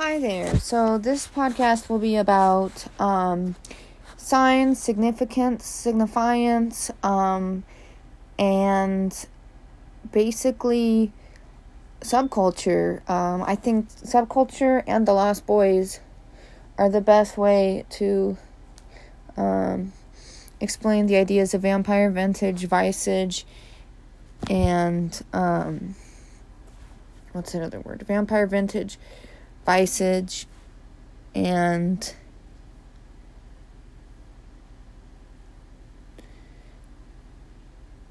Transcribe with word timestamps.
Hi 0.00 0.20
there. 0.20 0.60
So 0.60 0.96
this 0.96 1.26
podcast 1.26 1.88
will 1.88 1.98
be 1.98 2.14
about 2.14 2.86
um, 3.00 3.56
signs, 4.16 4.80
significance, 4.80 5.66
signifiance, 5.66 6.92
um, 7.02 7.64
and 8.38 9.12
basically 10.12 11.10
subculture. 12.00 13.00
Um, 13.10 13.42
I 13.42 13.56
think 13.56 13.88
subculture 13.88 14.84
and 14.86 15.04
the 15.04 15.12
Lost 15.14 15.46
Boys 15.46 15.98
are 16.78 16.88
the 16.88 17.00
best 17.00 17.36
way 17.36 17.84
to 17.90 18.38
um, 19.36 19.92
explain 20.60 21.06
the 21.06 21.16
ideas 21.16 21.54
of 21.54 21.62
vampire 21.62 22.08
vintage, 22.12 22.66
visage, 22.66 23.44
and 24.48 25.20
um, 25.32 25.96
what's 27.32 27.52
another 27.52 27.80
word? 27.80 28.04
Vampire 28.06 28.46
vintage 28.46 28.96
Visage, 29.68 30.46
and 31.34 32.14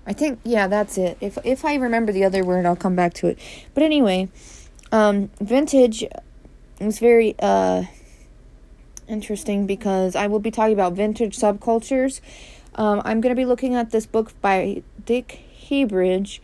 I 0.06 0.14
think 0.14 0.40
yeah, 0.44 0.68
that's 0.68 0.98
it. 0.98 1.18
If 1.20 1.40
if 1.44 1.66
I 1.66 1.76
remember 1.76 2.12
the 2.12 2.24
other 2.24 2.46
word, 2.46 2.66
I'll 2.66 2.76
come 2.76 2.96
back 2.96 3.14
to 3.16 3.28
it. 3.28 3.40
But 3.74 3.82
anyway, 3.82 4.30
um, 4.92 5.32
vintage 5.42 6.06
is 6.80 7.00
very 7.00 7.36
uh 7.40 7.86
interesting 9.08 9.66
because 9.66 10.16
I 10.16 10.28
will 10.28 10.40
be 10.40 10.52
talking 10.52 10.74
about 10.74 10.94
vintage 10.94 11.38
subcultures. 11.38 12.22
Um, 12.76 13.02
I'm 13.04 13.22
going 13.22 13.34
to 13.34 13.40
be 13.40 13.46
looking 13.46 13.74
at 13.74 13.92
this 13.92 14.06
book 14.06 14.40
by 14.42 14.84
Dick 15.06 15.40
Hebdige 15.70 16.40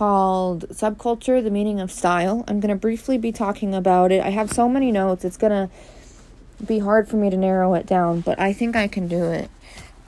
called 0.00 0.66
Subculture 0.70 1.44
The 1.44 1.50
Meaning 1.50 1.78
of 1.78 1.92
Style. 1.92 2.42
I'm 2.48 2.58
going 2.58 2.70
to 2.70 2.80
briefly 2.80 3.18
be 3.18 3.32
talking 3.32 3.74
about 3.74 4.10
it. 4.10 4.24
I 4.24 4.30
have 4.30 4.50
so 4.50 4.66
many 4.66 4.90
notes, 4.90 5.26
it's 5.26 5.36
going 5.36 5.52
to 5.52 5.68
be 6.64 6.78
hard 6.78 7.06
for 7.06 7.16
me 7.16 7.28
to 7.28 7.36
narrow 7.36 7.74
it 7.74 7.84
down, 7.84 8.22
but 8.22 8.40
I 8.40 8.54
think 8.54 8.76
I 8.76 8.88
can 8.88 9.08
do 9.08 9.24
it. 9.24 9.50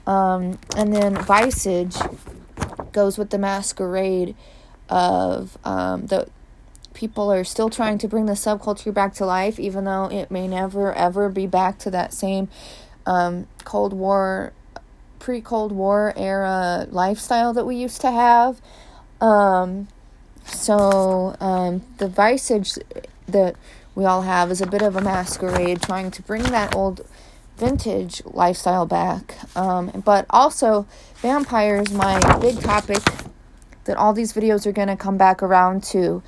Um, 0.07 0.59
and 0.79 0.95
then 0.95 1.23
Visage 1.23 1.97
goes 2.93 3.19
with 3.19 3.29
the 3.29 3.37
masquerade 3.37 4.35
of 4.89 5.59
um, 5.63 6.07
the 6.07 6.27
people 6.95 7.31
are 7.31 7.45
still 7.45 7.69
trying 7.69 7.98
to 7.98 8.09
bring 8.09 8.25
the 8.25 8.33
subculture 8.33 8.95
back 8.95 9.13
to 9.17 9.27
life, 9.27 9.61
even 9.61 9.85
though 9.85 10.07
it 10.07 10.31
may 10.31 10.48
never 10.48 10.95
ever 10.95 11.29
be 11.29 11.47
back 11.47 11.79
to 11.81 11.91
that 11.91 12.15
same 12.15 12.48
um, 13.05 13.47
Cold 13.65 13.93
War, 13.93 14.55
pre 15.19 15.43
Cold 15.43 15.70
War 15.70 16.15
era 16.17 16.87
lifestyle 16.91 17.53
that 17.53 17.67
we 17.67 17.77
used 17.77 18.01
to 18.01 18.11
have. 18.11 18.59
Um, 19.23 19.87
so 20.45 21.37
um, 21.41 21.83
the 21.98 22.09
visage 22.09 22.75
that 23.29 23.55
we 23.95 24.05
all 24.05 24.23
have 24.23 24.51
is 24.51 24.61
a 24.61 24.67
bit 24.67 24.83
of 24.83 24.97
a 24.97 25.01
masquerade, 25.01 25.81
trying 25.81 26.11
to 26.11 26.23
bring 26.23 26.42
that 26.42 26.75
old 26.75 27.06
vintage 27.56 28.23
lifestyle 28.25 28.84
back. 28.84 29.37
Um, 29.56 30.03
but 30.05 30.27
also, 30.29 30.87
vampires, 31.17 31.92
my 31.92 32.19
big 32.41 32.61
topic 32.61 33.03
that 33.84 33.97
all 33.97 34.12
these 34.12 34.33
videos 34.33 34.67
are 34.67 34.73
going 34.73 34.89
to 34.89 34.97
come 34.97 35.17
back 35.17 35.42
around 35.42 35.84
to, 35.84 36.23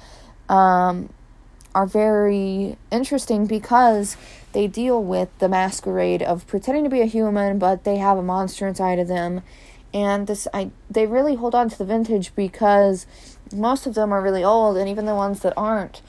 um, 0.49 1.13
are 1.75 1.87
very 1.87 2.77
interesting 2.93 3.47
because 3.47 4.17
they 4.53 4.69
deal 4.69 5.03
with 5.03 5.37
the 5.41 5.49
masquerade 5.49 6.23
of 6.23 6.47
pretending 6.47 6.85
to 6.85 6.91
be 6.91 7.01
a 7.01 7.07
human, 7.07 7.59
but 7.59 7.83
they 7.83 7.97
have 7.97 8.17
a 8.17 8.23
monster 8.23 8.69
inside 8.69 9.01
of 9.01 9.09
them 9.09 9.43
and 9.95 10.27
this 10.27 10.47
I 10.53 10.71
they 10.91 11.07
really 11.07 11.37
hold 11.37 11.55
on 11.55 11.71
to 11.71 11.79
the 11.79 11.85
vintage 11.85 12.35
because 12.35 13.07
most 13.55 13.87
of 13.87 13.95
them 13.95 14.13
are 14.13 14.21
really 14.21 14.45
old 14.45 14.77
and 14.77 14.89
even 14.89 15.07
the 15.07 15.15
ones 15.15 15.41
that 15.41 15.55
aren't 15.57 16.03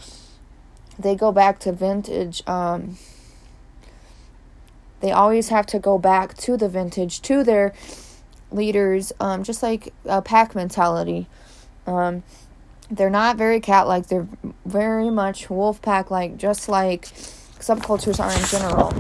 they 1.00 1.16
go 1.16 1.31
back 1.31 1.59
to 1.59 1.72
vintage 1.72 2.45
um, 2.47 2.97
they 5.02 5.11
always 5.11 5.50
have 5.50 5.67
to 5.67 5.80
go 5.80 5.97
back 5.97 6.36
to 6.38 6.58
the 6.58 6.67
vintage 6.67 7.22
to 7.22 7.44
their 7.44 7.73
leaders 8.52 9.14
um, 9.20 9.43
just 9.43 9.61
like 9.61 9.93
a 10.05 10.21
pack 10.21 10.55
mentality. 10.55 11.27
Um, 11.86 12.23
they're 12.89 13.10
not 13.10 13.36
very 13.36 13.60
cat 13.60 13.87
like 13.87 14.08
they're 14.08 14.27
very 14.65 15.10
much 15.10 15.49
wolf 15.49 15.81
pack 15.81 16.11
like 16.11 16.37
just 16.37 16.70
like 16.70 17.05
subcultures 17.60 18.20
are 18.20 18.31
in 18.31 18.45
general 18.45 18.93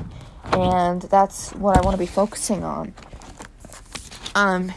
and 0.59 1.03
that's 1.03 1.51
what 1.53 1.77
i 1.77 1.81
want 1.81 1.93
to 1.93 1.99
be 1.99 2.07
focusing 2.07 2.63
on 2.63 2.93
um, 4.35 4.73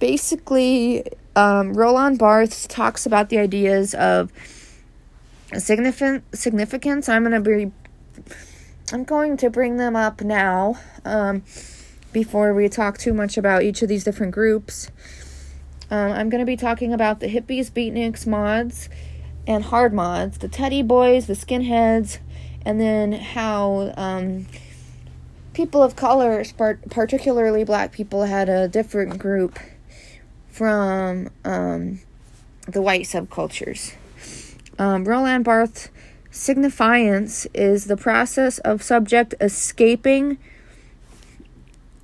basically, 0.00 1.04
um, 1.36 1.72
Roland 1.74 2.18
Barthes 2.18 2.66
talks 2.66 3.06
about 3.06 3.28
the 3.28 3.38
ideas 3.38 3.94
of 3.94 4.32
significant 5.56 6.24
significance. 6.36 7.08
I'm 7.08 7.22
gonna 7.22 7.40
be, 7.40 7.70
I'm 8.92 9.04
going 9.04 9.36
to 9.38 9.48
bring 9.48 9.76
them 9.76 9.96
up 9.96 10.20
now. 10.20 10.78
Um, 11.04 11.42
before 12.12 12.52
we 12.52 12.68
talk 12.68 12.98
too 12.98 13.14
much 13.14 13.38
about 13.38 13.62
each 13.62 13.82
of 13.82 13.88
these 13.88 14.02
different 14.02 14.32
groups, 14.32 14.90
um, 15.90 16.10
I'm 16.10 16.28
gonna 16.28 16.44
be 16.44 16.56
talking 16.56 16.92
about 16.92 17.20
the 17.20 17.28
hippies, 17.28 17.70
beatniks, 17.70 18.26
mods, 18.26 18.88
and 19.46 19.64
hard 19.64 19.94
mods, 19.94 20.38
the 20.38 20.48
teddy 20.48 20.82
boys, 20.82 21.26
the 21.26 21.34
skinheads, 21.34 22.18
and 22.64 22.80
then 22.80 23.12
how 23.12 23.94
um 23.96 24.46
people 25.52 25.82
of 25.82 25.96
color, 25.96 26.44
particularly 26.90 27.64
black 27.64 27.92
people, 27.92 28.24
had 28.24 28.48
a 28.48 28.68
different 28.68 29.18
group 29.18 29.58
from 30.48 31.30
um, 31.44 32.00
the 32.66 32.82
white 32.82 33.02
subcultures. 33.02 33.94
Um, 34.78 35.04
Roland 35.04 35.44
Barthes' 35.44 35.90
signifiance 36.30 37.46
is 37.52 37.86
the 37.86 37.96
process 37.96 38.58
of 38.60 38.82
subject 38.82 39.34
escaping 39.40 40.38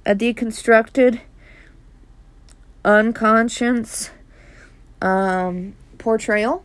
a 0.04 0.14
deconstructed, 0.14 1.20
unconscious 2.84 4.10
um, 5.02 5.74
portrayal. 5.98 6.64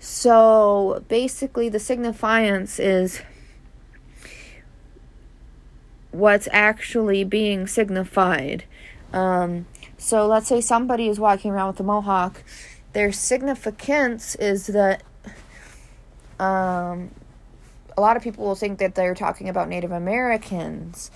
So 0.00 1.04
basically, 1.08 1.68
the 1.68 1.78
signifiance 1.78 2.78
is 2.78 3.22
what's 6.16 6.48
actually 6.52 7.24
being 7.24 7.66
signified. 7.66 8.64
Um, 9.12 9.66
so 9.98 10.26
let's 10.26 10.48
say 10.48 10.60
somebody 10.60 11.08
is 11.08 11.20
walking 11.20 11.50
around 11.50 11.68
with 11.68 11.80
a 11.80 11.82
mohawk. 11.82 12.42
Their 12.92 13.12
significance 13.12 14.34
is 14.36 14.68
that 14.68 15.02
um, 16.38 17.10
a 17.96 18.00
lot 18.00 18.16
of 18.16 18.22
people 18.22 18.44
will 18.44 18.54
think 18.54 18.78
that 18.78 18.94
they're 18.94 19.14
talking 19.14 19.48
about 19.48 19.68
Native 19.68 19.92
Americans 19.92 21.10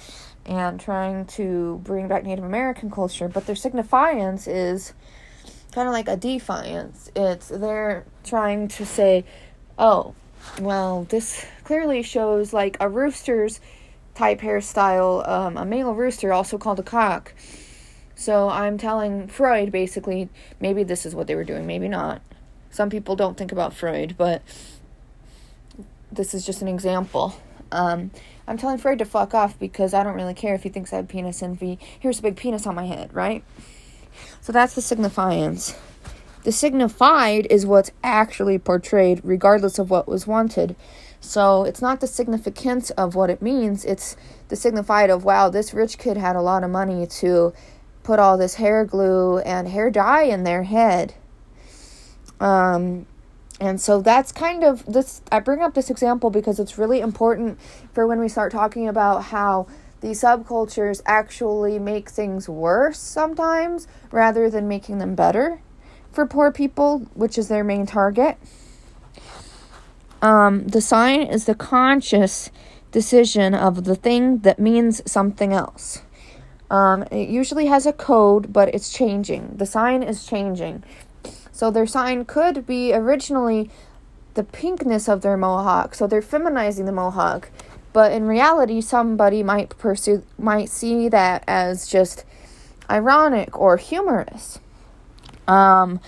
and 0.46 0.80
trying 0.80 1.26
to 1.26 1.80
bring 1.84 2.08
back 2.08 2.24
Native 2.24 2.44
American 2.44 2.90
culture, 2.90 3.28
but 3.28 3.46
their 3.46 3.56
signifiance 3.56 4.46
is 4.46 4.94
kind 5.72 5.86
of 5.86 5.92
like 5.92 6.08
a 6.08 6.16
defiance. 6.16 7.10
It's 7.14 7.48
they're 7.48 8.04
trying 8.24 8.68
to 8.68 8.86
say, 8.86 9.24
oh, 9.78 10.14
well, 10.60 11.04
this 11.04 11.46
clearly 11.64 12.02
shows 12.02 12.52
like 12.52 12.76
a 12.80 12.88
rooster's 12.88 13.60
type 14.20 14.42
hairstyle, 14.42 15.26
um, 15.26 15.56
a 15.56 15.64
male 15.64 15.94
rooster, 15.94 16.30
also 16.30 16.58
called 16.58 16.78
a 16.78 16.82
cock. 16.82 17.32
So 18.14 18.50
I'm 18.50 18.76
telling 18.76 19.28
Freud 19.28 19.72
basically, 19.72 20.28
maybe 20.60 20.84
this 20.84 21.06
is 21.06 21.14
what 21.14 21.26
they 21.26 21.34
were 21.34 21.44
doing, 21.44 21.66
maybe 21.66 21.88
not. 21.88 22.20
Some 22.68 22.90
people 22.90 23.16
don't 23.16 23.38
think 23.38 23.50
about 23.50 23.72
Freud, 23.72 24.16
but 24.18 24.42
this 26.12 26.34
is 26.34 26.44
just 26.44 26.60
an 26.60 26.68
example. 26.68 27.34
Um, 27.72 28.10
I'm 28.46 28.58
telling 28.58 28.76
Freud 28.76 28.98
to 28.98 29.06
fuck 29.06 29.32
off 29.32 29.58
because 29.58 29.94
I 29.94 30.02
don't 30.02 30.16
really 30.16 30.34
care 30.34 30.54
if 30.54 30.64
he 30.64 30.68
thinks 30.68 30.92
I 30.92 30.96
have 30.96 31.08
penis 31.08 31.42
envy. 31.42 31.78
Here's 31.98 32.18
a 32.18 32.22
big 32.22 32.36
penis 32.36 32.66
on 32.66 32.74
my 32.74 32.84
head, 32.84 33.14
right? 33.14 33.42
So 34.42 34.52
that's 34.52 34.74
the 34.74 34.82
signifiance. 34.82 35.74
The 36.44 36.52
signified 36.52 37.46
is 37.48 37.64
what's 37.64 37.90
actually 38.04 38.58
portrayed, 38.58 39.22
regardless 39.24 39.78
of 39.78 39.88
what 39.88 40.06
was 40.06 40.26
wanted. 40.26 40.76
So 41.20 41.64
it's 41.64 41.82
not 41.82 42.00
the 42.00 42.06
significance 42.06 42.90
of 42.90 43.14
what 43.14 43.30
it 43.30 43.42
means, 43.42 43.84
it's 43.84 44.16
the 44.48 44.56
signified 44.56 45.10
of, 45.10 45.24
wow, 45.24 45.50
this 45.50 45.74
rich 45.74 45.98
kid 45.98 46.16
had 46.16 46.34
a 46.34 46.42
lot 46.42 46.64
of 46.64 46.70
money 46.70 47.06
to 47.06 47.52
put 48.02 48.18
all 48.18 48.38
this 48.38 48.54
hair 48.54 48.84
glue 48.84 49.38
and 49.38 49.68
hair 49.68 49.90
dye 49.90 50.22
in 50.22 50.44
their 50.44 50.62
head. 50.64 51.14
Um, 52.40 53.06
and 53.60 53.78
so 53.78 54.00
that's 54.00 54.32
kind 54.32 54.64
of 54.64 54.86
this. 54.86 55.20
I 55.30 55.40
bring 55.40 55.60
up 55.60 55.74
this 55.74 55.90
example 55.90 56.30
because 56.30 56.58
it's 56.58 56.78
really 56.78 57.00
important 57.00 57.60
for 57.92 58.06
when 58.06 58.18
we 58.18 58.28
start 58.28 58.50
talking 58.50 58.88
about 58.88 59.24
how 59.24 59.66
these 60.00 60.22
subcultures 60.22 61.02
actually 61.04 61.78
make 61.78 62.08
things 62.08 62.48
worse 62.48 62.98
sometimes 62.98 63.86
rather 64.10 64.48
than 64.48 64.66
making 64.66 64.96
them 64.96 65.14
better 65.14 65.60
for 66.10 66.24
poor 66.24 66.50
people, 66.50 67.00
which 67.12 67.36
is 67.36 67.48
their 67.48 67.62
main 67.62 67.84
target. 67.84 68.38
Um, 70.22 70.66
the 70.66 70.80
sign 70.80 71.22
is 71.22 71.46
the 71.46 71.54
conscious 71.54 72.50
decision 72.92 73.54
of 73.54 73.84
the 73.84 73.94
thing 73.94 74.38
that 74.38 74.58
means 74.58 75.02
something 75.10 75.52
else. 75.52 76.02
Um, 76.70 77.02
it 77.10 77.28
usually 77.28 77.66
has 77.66 77.86
a 77.86 77.92
code, 77.92 78.52
but 78.52 78.72
it's 78.74 78.92
changing. 78.92 79.56
The 79.56 79.66
sign 79.66 80.02
is 80.02 80.24
changing. 80.24 80.84
So 81.52 81.70
their 81.70 81.86
sign 81.86 82.24
could 82.24 82.66
be 82.66 82.92
originally 82.92 83.70
the 84.34 84.44
pinkness 84.44 85.08
of 85.08 85.22
their 85.22 85.36
mohawk. 85.36 85.94
So 85.94 86.06
they're 86.06 86.22
feminizing 86.22 86.86
the 86.86 86.92
mohawk. 86.92 87.50
But 87.92 88.12
in 88.12 88.26
reality, 88.26 88.80
somebody 88.80 89.42
might 89.42 89.76
pursue 89.76 90.22
might 90.38 90.68
see 90.68 91.08
that 91.08 91.42
as 91.48 91.88
just 91.88 92.24
ironic 92.88 93.58
or 93.58 93.76
humorous. 93.76 94.60
Um, 95.48 96.00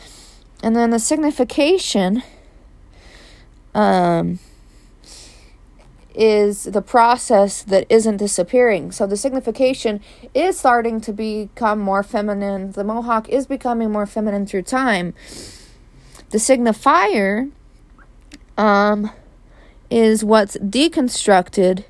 and 0.63 0.77
then 0.77 0.91
the 0.91 1.01
signification 1.01 2.23
um, 3.75 4.39
is 6.15 6.65
the 6.65 6.83
process 6.83 7.63
that 7.63 7.87
isn't 7.89 8.19
disappearing. 8.19 8.93
So 8.93 9.07
the 9.07 9.17
signification 9.17 10.01
is 10.35 10.59
starting 10.59 11.01
to 11.03 11.13
become 11.13 11.79
more 11.79 12.03
feminine. 12.03 12.73
The 12.73 12.85
mohawk 12.85 13.29
is 13.29 13.47
becoming 13.47 13.91
more 13.91 14.07
feminine 14.07 14.47
through 14.47 14.63
time. 14.63 15.15
The 16.31 16.39
signifier 16.39 17.51
um, 18.59 19.11
is 19.91 20.25
what's 20.25 20.57
deconstructed 20.59 21.85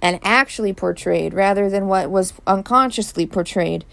and 0.00 0.18
actually 0.22 0.72
portrayed 0.72 1.34
rather 1.34 1.68
than 1.68 1.86
what 1.86 2.10
was 2.10 2.32
unconsciously 2.46 3.26
portrayed. 3.26 3.84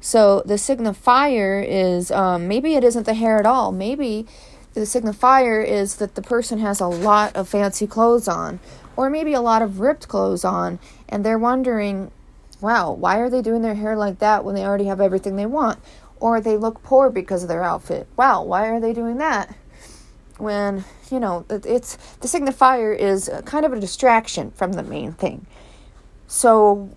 So 0.00 0.42
the 0.44 0.54
signifier 0.54 1.64
is 1.66 2.10
um, 2.10 2.46
maybe 2.48 2.74
it 2.74 2.84
isn't 2.84 3.04
the 3.06 3.14
hair 3.14 3.38
at 3.38 3.46
all. 3.46 3.72
Maybe 3.72 4.26
the 4.74 4.80
signifier 4.80 5.66
is 5.66 5.96
that 5.96 6.16
the 6.16 6.22
person 6.22 6.58
has 6.58 6.80
a 6.80 6.86
lot 6.86 7.34
of 7.34 7.48
fancy 7.48 7.86
clothes 7.86 8.28
on, 8.28 8.60
or 8.96 9.08
maybe 9.08 9.32
a 9.32 9.40
lot 9.40 9.62
of 9.62 9.80
ripped 9.80 10.08
clothes 10.08 10.44
on, 10.44 10.78
and 11.08 11.24
they're 11.24 11.38
wondering, 11.38 12.10
wow, 12.60 12.92
why 12.92 13.18
are 13.18 13.30
they 13.30 13.42
doing 13.42 13.62
their 13.62 13.74
hair 13.74 13.96
like 13.96 14.18
that 14.18 14.44
when 14.44 14.54
they 14.54 14.64
already 14.64 14.86
have 14.86 15.00
everything 15.00 15.36
they 15.36 15.46
want? 15.46 15.78
Or 16.20 16.40
they 16.40 16.56
look 16.56 16.82
poor 16.82 17.10
because 17.10 17.42
of 17.42 17.48
their 17.48 17.62
outfit. 17.62 18.08
Wow, 18.16 18.44
why 18.44 18.68
are 18.68 18.80
they 18.80 18.92
doing 18.92 19.18
that? 19.18 19.54
When, 20.38 20.84
you 21.10 21.20
know, 21.20 21.44
it's 21.48 21.96
the 22.16 22.28
signifier 22.28 22.96
is 22.96 23.30
kind 23.44 23.64
of 23.64 23.72
a 23.72 23.80
distraction 23.80 24.50
from 24.52 24.72
the 24.72 24.82
main 24.82 25.12
thing. 25.12 25.46
So 26.26 26.90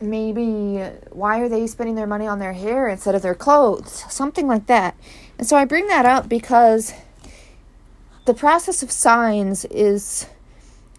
maybe 0.00 0.78
why 1.10 1.40
are 1.40 1.48
they 1.48 1.66
spending 1.66 1.94
their 1.94 2.06
money 2.06 2.26
on 2.26 2.38
their 2.38 2.52
hair 2.52 2.88
instead 2.88 3.14
of 3.14 3.22
their 3.22 3.34
clothes? 3.34 4.04
Something 4.08 4.46
like 4.46 4.66
that. 4.66 4.94
And 5.38 5.46
so 5.46 5.56
I 5.56 5.64
bring 5.64 5.86
that 5.88 6.06
up 6.06 6.28
because 6.28 6.94
the 8.24 8.34
process 8.34 8.82
of 8.82 8.90
signs 8.90 9.64
is 9.66 10.26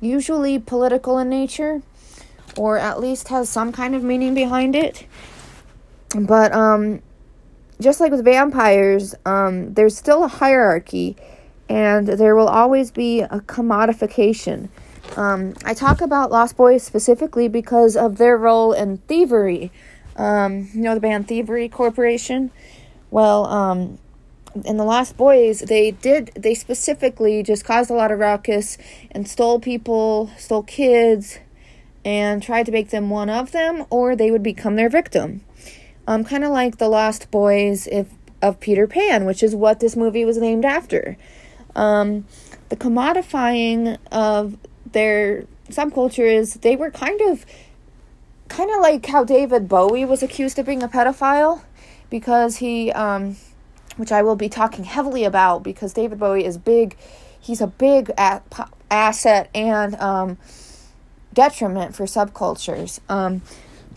usually 0.01 0.59
political 0.59 1.17
in 1.17 1.29
nature 1.29 1.81
or 2.57 2.77
at 2.77 2.99
least 2.99 3.29
has 3.29 3.49
some 3.49 3.71
kind 3.71 3.95
of 3.95 4.03
meaning 4.03 4.33
behind 4.33 4.75
it. 4.75 5.05
But 6.17 6.53
um 6.53 7.01
just 7.81 7.99
like 7.99 8.11
with 8.11 8.23
vampires, 8.23 9.15
um 9.25 9.73
there's 9.73 9.97
still 9.97 10.23
a 10.23 10.27
hierarchy 10.27 11.15
and 11.67 12.07
there 12.07 12.35
will 12.35 12.47
always 12.47 12.91
be 12.91 13.21
a 13.21 13.39
commodification. 13.39 14.69
Um, 15.17 15.53
I 15.63 15.73
talk 15.73 16.01
about 16.01 16.31
Lost 16.31 16.57
Boys 16.57 16.83
specifically 16.83 17.47
because 17.47 17.95
of 17.95 18.17
their 18.17 18.37
role 18.37 18.73
in 18.73 18.97
thievery. 18.97 19.71
Um, 20.15 20.69
you 20.73 20.81
know 20.81 20.93
the 20.93 20.99
band 20.99 21.27
Thievery 21.27 21.69
Corporation? 21.69 22.51
Well, 23.11 23.45
um, 23.47 23.97
in 24.63 24.77
the 24.77 24.83
Lost 24.83 25.17
Boys, 25.17 25.59
they 25.59 25.91
did 25.91 26.31
they 26.35 26.53
specifically 26.53 27.43
just 27.43 27.65
caused 27.65 27.89
a 27.89 27.93
lot 27.93 28.11
of 28.11 28.19
ruckus 28.19 28.77
and 29.11 29.27
stole 29.27 29.59
people, 29.59 30.29
stole 30.37 30.63
kids, 30.63 31.39
and 32.03 32.41
tried 32.41 32.65
to 32.67 32.71
make 32.71 32.89
them 32.89 33.09
one 33.09 33.29
of 33.29 33.51
them, 33.51 33.85
or 33.89 34.15
they 34.15 34.31
would 34.31 34.43
become 34.43 34.75
their 34.75 34.89
victim. 34.89 35.41
Um, 36.07 36.23
kind 36.23 36.43
of 36.43 36.51
like 36.51 36.77
the 36.77 36.87
Lost 36.87 37.29
Boys 37.31 37.87
if 37.87 38.07
of 38.41 38.59
Peter 38.59 38.87
Pan, 38.87 39.25
which 39.25 39.41
is 39.41 39.55
what 39.55 39.79
this 39.79 39.95
movie 39.95 40.23
was 40.23 40.37
named 40.37 40.65
after. 40.65 41.17
Um, 41.75 42.25
the 42.69 42.75
commodifying 42.75 43.97
of 44.11 44.57
their 44.91 45.45
subculture 45.69 46.31
is 46.31 46.55
they 46.55 46.75
were 46.75 46.91
kind 46.91 47.19
of 47.21 47.45
kind 48.47 48.69
of 48.69 48.81
like 48.81 49.05
how 49.07 49.23
David 49.23 49.67
Bowie 49.67 50.05
was 50.05 50.21
accused 50.21 50.59
of 50.59 50.67
being 50.67 50.83
a 50.83 50.87
pedophile 50.87 51.63
because 52.09 52.57
he 52.57 52.91
um, 52.91 53.35
which 53.97 54.11
I 54.11 54.21
will 54.21 54.35
be 54.35 54.49
talking 54.49 54.85
heavily 54.85 55.23
about 55.23 55.63
because 55.63 55.93
David 55.93 56.19
Bowie 56.19 56.45
is 56.45 56.57
big. 56.57 56.97
He's 57.39 57.61
a 57.61 57.67
big 57.67 58.11
asset 58.89 59.49
and 59.53 59.95
um, 59.95 60.37
detriment 61.33 61.95
for 61.95 62.05
subcultures. 62.05 62.99
Um, 63.09 63.41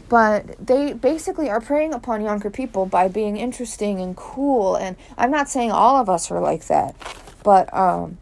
but 0.09 0.67
they 0.67 0.95
basically 0.95 1.51
are 1.51 1.61
preying 1.61 1.93
upon 1.93 2.23
younger 2.23 2.51
people 2.51 2.87
by 2.87 3.09
being 3.09 3.37
interesting 3.37 4.01
and 4.01 4.17
cool. 4.17 4.75
And 4.75 4.97
I'm 5.19 5.31
not 5.31 5.49
saying 5.49 5.71
all 5.71 5.97
of 6.01 6.09
us 6.09 6.31
are 6.31 6.41
like 6.41 6.67
that, 6.69 6.95
but 7.43 7.73
um, 7.75 8.19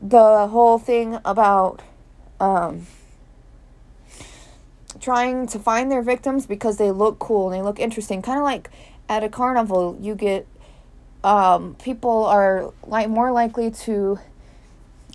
the 0.00 0.46
whole 0.48 0.78
thing 0.78 1.18
about 1.24 1.82
um, 2.38 2.86
trying 4.98 5.46
to 5.48 5.58
find 5.58 5.90
their 5.90 6.02
victims 6.02 6.46
because 6.46 6.78
they 6.78 6.90
look 6.90 7.18
cool 7.18 7.50
and 7.50 7.58
they 7.58 7.62
look 7.62 7.78
interesting, 7.78 8.22
kind 8.22 8.38
of 8.38 8.44
like 8.44 8.70
at 9.10 9.24
a 9.24 9.28
carnival, 9.28 9.98
you 10.00 10.14
get 10.14 10.46
um, 11.24 11.74
people 11.82 12.24
are 12.24 12.72
like 12.86 13.10
more 13.10 13.32
likely 13.32 13.70
to 13.70 14.18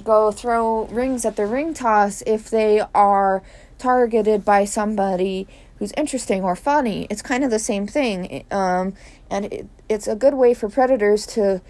go 0.03 0.31
throw 0.31 0.85
rings 0.87 1.25
at 1.25 1.37
the 1.37 1.45
ring 1.45 1.73
toss 1.73 2.21
if 2.27 2.49
they 2.49 2.81
are 2.93 3.41
targeted 3.79 4.43
by 4.45 4.65
somebody 4.65 5.47
who's 5.79 5.93
interesting 5.93 6.43
or 6.43 6.55
funny. 6.55 7.07
It's 7.09 7.21
kind 7.21 7.43
of 7.43 7.49
the 7.49 7.57
same 7.57 7.87
thing, 7.87 8.45
um, 8.51 8.93
and 9.31 9.45
it, 9.45 9.67
it's 9.87 10.07
a 10.07 10.15
good 10.15 10.33
way 10.33 10.53
for 10.53 10.69
predators 10.69 11.25
to 11.27 11.61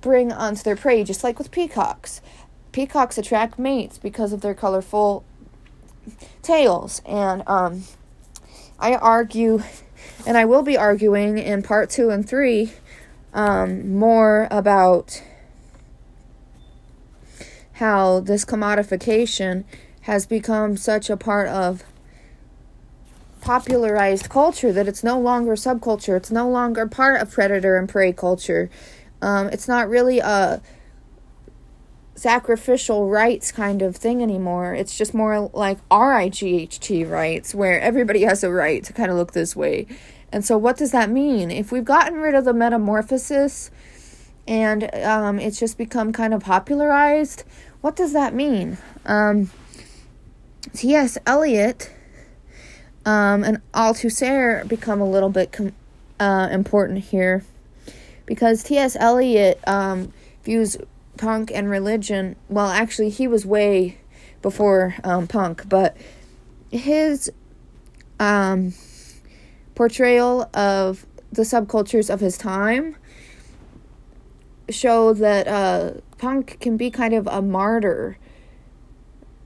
bring 0.00 0.32
onto 0.32 0.62
their 0.62 0.76
prey, 0.76 1.04
just 1.04 1.22
like 1.22 1.38
with 1.38 1.50
peacocks. 1.50 2.22
Peacocks 2.72 3.18
attract 3.18 3.58
mates 3.58 3.98
because 3.98 4.32
of 4.32 4.40
their 4.40 4.54
colorful 4.54 5.22
tails, 6.40 7.02
and 7.04 7.42
um, 7.46 7.84
I 8.78 8.94
argue 8.94 9.62
and 10.26 10.36
I 10.36 10.44
will 10.44 10.62
be 10.62 10.76
arguing 10.76 11.38
in 11.38 11.62
part 11.62 11.90
two 11.90 12.10
and 12.10 12.28
three 12.28 12.72
um, 13.32 13.96
more 13.96 14.48
about 14.50 15.22
how 17.74 18.20
this 18.20 18.44
commodification 18.44 19.64
has 20.02 20.26
become 20.26 20.76
such 20.76 21.10
a 21.10 21.16
part 21.16 21.48
of 21.48 21.84
popularized 23.40 24.28
culture 24.28 24.72
that 24.72 24.88
it's 24.88 25.04
no 25.04 25.18
longer 25.18 25.54
subculture. 25.54 26.16
It's 26.16 26.30
no 26.30 26.48
longer 26.48 26.86
part 26.86 27.20
of 27.20 27.30
predator 27.30 27.76
and 27.76 27.88
prey 27.88 28.12
culture. 28.12 28.68
Um, 29.22 29.48
it's 29.48 29.68
not 29.68 29.88
really 29.88 30.18
a 30.18 30.60
sacrificial 32.18 33.08
rights 33.08 33.52
kind 33.52 33.80
of 33.80 33.96
thing 33.96 34.22
anymore. 34.22 34.74
It's 34.74 34.96
just 34.98 35.14
more 35.14 35.50
like 35.52 35.78
RIGHT 35.88 37.08
rights, 37.08 37.54
where 37.54 37.80
everybody 37.80 38.22
has 38.22 38.42
a 38.42 38.50
right 38.50 38.82
to 38.84 38.92
kind 38.92 39.10
of 39.10 39.16
look 39.16 39.32
this 39.32 39.54
way. 39.54 39.86
And 40.32 40.44
so, 40.44 40.58
what 40.58 40.76
does 40.76 40.90
that 40.90 41.10
mean? 41.10 41.50
If 41.50 41.72
we've 41.72 41.84
gotten 41.84 42.18
rid 42.18 42.34
of 42.34 42.44
the 42.44 42.52
metamorphosis 42.52 43.70
and 44.46 44.92
um, 44.96 45.38
it's 45.38 45.58
just 45.58 45.78
become 45.78 46.12
kind 46.12 46.34
of 46.34 46.42
popularized, 46.42 47.44
what 47.80 47.96
does 47.96 48.12
that 48.12 48.34
mean? 48.34 48.78
Um, 49.06 49.50
T.S. 50.74 51.16
Eliot 51.24 51.92
um, 53.06 53.44
and 53.44 53.60
Althusser 53.72 54.66
become 54.68 55.00
a 55.00 55.08
little 55.08 55.30
bit 55.30 55.52
com- 55.52 55.72
uh, 56.20 56.48
important 56.50 57.04
here 57.04 57.44
because 58.26 58.62
T.S. 58.64 58.96
Eliot 58.96 59.60
um, 59.66 60.12
views 60.44 60.76
punk 61.18 61.50
and 61.52 61.68
religion. 61.68 62.36
Well, 62.48 62.68
actually, 62.68 63.10
he 63.10 63.28
was 63.28 63.44
way 63.44 63.98
before 64.40 64.94
um, 65.04 65.26
punk, 65.26 65.68
but 65.68 65.96
his 66.70 67.30
um, 68.20 68.74
portrayal 69.74 70.48
of 70.54 71.06
the 71.30 71.42
subcultures 71.42 72.12
of 72.12 72.20
his 72.20 72.38
time 72.38 72.96
show 74.70 75.12
that 75.14 75.46
uh, 75.48 75.92
punk 76.18 76.58
can 76.60 76.76
be 76.76 76.90
kind 76.90 77.14
of 77.14 77.26
a 77.26 77.40
martyr 77.40 78.18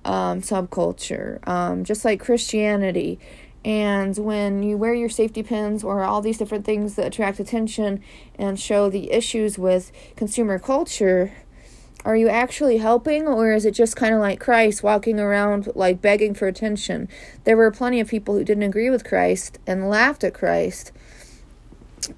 um, 0.05 0.41
subculture, 0.41 1.47
um, 1.47 1.85
just 1.85 2.05
like 2.05 2.21
Christianity. 2.21 3.19
And 3.65 4.17
when 4.19 4.65
you 4.65 4.77
wear 4.77 4.93
your 4.93 5.09
safety 5.09 5.43
pins 5.43 5.85
or 5.85 6.03
all 6.03 6.21
these 6.21 6.39
different 6.39 6.65
things 6.65 6.97
that 6.97 7.07
attract 7.07 7.39
attention 7.39 8.03
and 8.37 8.59
show 8.59 8.91
the 8.91 9.13
issues 9.13 9.57
with 9.57 9.93
consumer 10.17 10.59
culture, 10.59 11.33
are 12.05 12.17
you 12.17 12.29
actually 12.29 12.79
helping 12.79 13.27
or 13.29 13.53
is 13.53 13.65
it 13.65 13.73
just 13.73 13.95
kind 13.97 14.15
of 14.15 14.21
like 14.21 14.41
Christ 14.41 14.83
walking 14.83 15.21
around 15.21 15.71
like 15.75 16.03
begging 16.03 16.35
for 16.35 16.49
attention? 16.49 17.09
There 17.45 17.57
were 17.57 17.71
plenty 17.71 18.01
of 18.01 18.09
people 18.09 18.35
who 18.37 18.45
didn't 18.45 18.65
agree 18.65 18.91
with 18.91 19.05
Christ 19.05 19.59
and 19.67 19.89
laughed 19.89 20.25
at 20.25 20.35
Christ. 20.35 20.91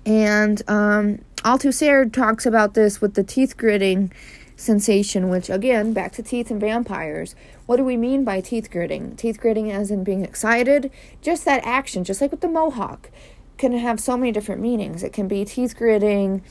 And 0.07 0.63
um, 0.69 1.19
Althusser 1.39 2.11
talks 2.11 2.47
about 2.47 2.75
this 2.75 3.03
with 3.03 3.15
the 3.15 3.23
teeth 3.23 3.57
gritting 3.57 4.11
sensation, 4.57 5.29
which 5.29 5.51
again, 5.51 5.93
back 5.93 6.13
to 6.13 6.23
teeth 6.23 6.51
and 6.51 6.61
vampires. 6.61 7.35
What 7.67 7.77
do 7.77 7.85
we 7.85 7.97
mean 7.97 8.25
by 8.25 8.41
teeth 8.41 8.71
gritting? 8.71 9.17
Teeth 9.17 9.39
gritting 9.39 9.71
as 9.71 9.91
in 9.91 10.05
being 10.05 10.25
excited, 10.25 10.91
just 11.21 11.45
that 11.45 11.65
action, 11.67 12.05
just 12.05 12.21
like 12.21 12.31
with 12.31 12.41
the 12.41 12.49
mohawk, 12.49 13.11
can 13.59 13.73
have 13.73 14.01
so 14.01 14.17
many 14.17 14.33
different 14.33 14.61
meanings. 14.61 15.03
It 15.03 15.13
can 15.13 15.29
be 15.29 15.45
teeth 15.45 15.77
gritting 15.77 16.43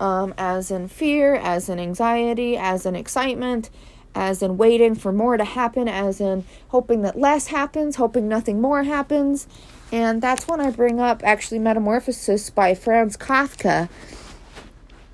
um, 0.00 0.34
as 0.36 0.70
in 0.70 0.88
fear, 0.88 1.36
as 1.36 1.68
in 1.68 1.78
anxiety, 1.78 2.56
as 2.56 2.86
in 2.86 2.96
excitement, 2.96 3.70
as 4.14 4.42
in 4.42 4.56
waiting 4.56 4.96
for 4.96 5.12
more 5.12 5.36
to 5.36 5.44
happen, 5.44 5.86
as 5.86 6.20
in 6.20 6.44
hoping 6.68 7.02
that 7.02 7.18
less 7.18 7.48
happens, 7.48 7.96
hoping 7.96 8.26
nothing 8.26 8.60
more 8.60 8.82
happens. 8.82 9.46
And 9.92 10.22
that's 10.22 10.48
when 10.48 10.60
I 10.60 10.70
bring 10.70 10.98
up 10.98 11.22
actually 11.22 11.58
Metamorphosis 11.60 12.50
by 12.50 12.74
Franz 12.74 13.16
Kafka. 13.16 13.88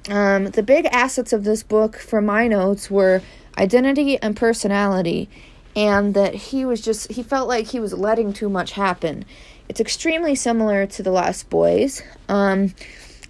Um, 0.08 0.46
the 0.46 0.62
big 0.62 0.86
assets 0.86 1.32
of 1.32 1.44
this 1.44 1.62
book, 1.62 1.96
from 1.96 2.26
my 2.26 2.46
notes, 2.46 2.90
were 2.90 3.22
identity 3.58 4.22
and 4.22 4.36
personality, 4.36 5.28
and 5.74 6.14
that 6.14 6.34
he 6.34 6.64
was 6.64 6.80
just, 6.80 7.10
he 7.10 7.22
felt 7.22 7.48
like 7.48 7.66
he 7.66 7.80
was 7.80 7.92
letting 7.92 8.32
too 8.32 8.48
much 8.48 8.72
happen. 8.72 9.24
It's 9.68 9.80
extremely 9.80 10.36
similar 10.36 10.86
to 10.86 11.02
The 11.02 11.10
Lost 11.10 11.50
Boys, 11.50 12.02
um, 12.28 12.72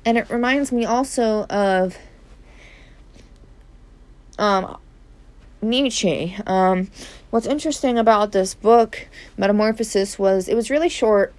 and 0.06 0.16
it 0.16 0.30
reminds 0.30 0.70
me 0.70 0.84
also 0.84 1.44
of 1.46 1.98
um, 4.38 4.78
Nietzsche. 5.60 6.36
Um, 6.46 6.88
what's 7.30 7.46
interesting 7.46 7.98
about 7.98 8.30
this 8.30 8.54
book, 8.54 9.08
Metamorphosis, 9.36 10.16
was 10.16 10.48
it 10.48 10.54
was 10.54 10.70
really 10.70 10.88
short 10.88 11.34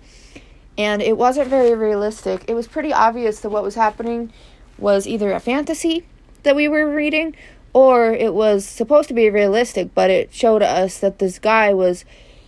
and 0.77 1.01
it 1.01 1.17
wasn't 1.17 1.47
very 1.47 1.73
realistic. 1.73 2.43
It 2.47 2.53
was 2.53 2.67
pretty 2.67 2.91
obvious 2.91 3.39
that 3.39 3.49
what 3.49 3.63
was 3.63 3.75
happening 3.75 4.33
was 4.77 5.07
either 5.07 5.31
a 5.31 5.39
fantasy 5.39 6.05
that 6.43 6.55
we 6.55 6.67
were 6.67 6.93
reading 6.93 7.35
or 7.73 8.11
it 8.11 8.33
was 8.33 8.65
supposed 8.65 9.07
to 9.07 9.13
be 9.13 9.29
realistic, 9.29 9.93
but 9.95 10.09
it 10.09 10.33
showed 10.33 10.61
us 10.61 10.99
that 10.99 11.19
this 11.19 11.39
guy 11.39 11.73
was 11.73 12.03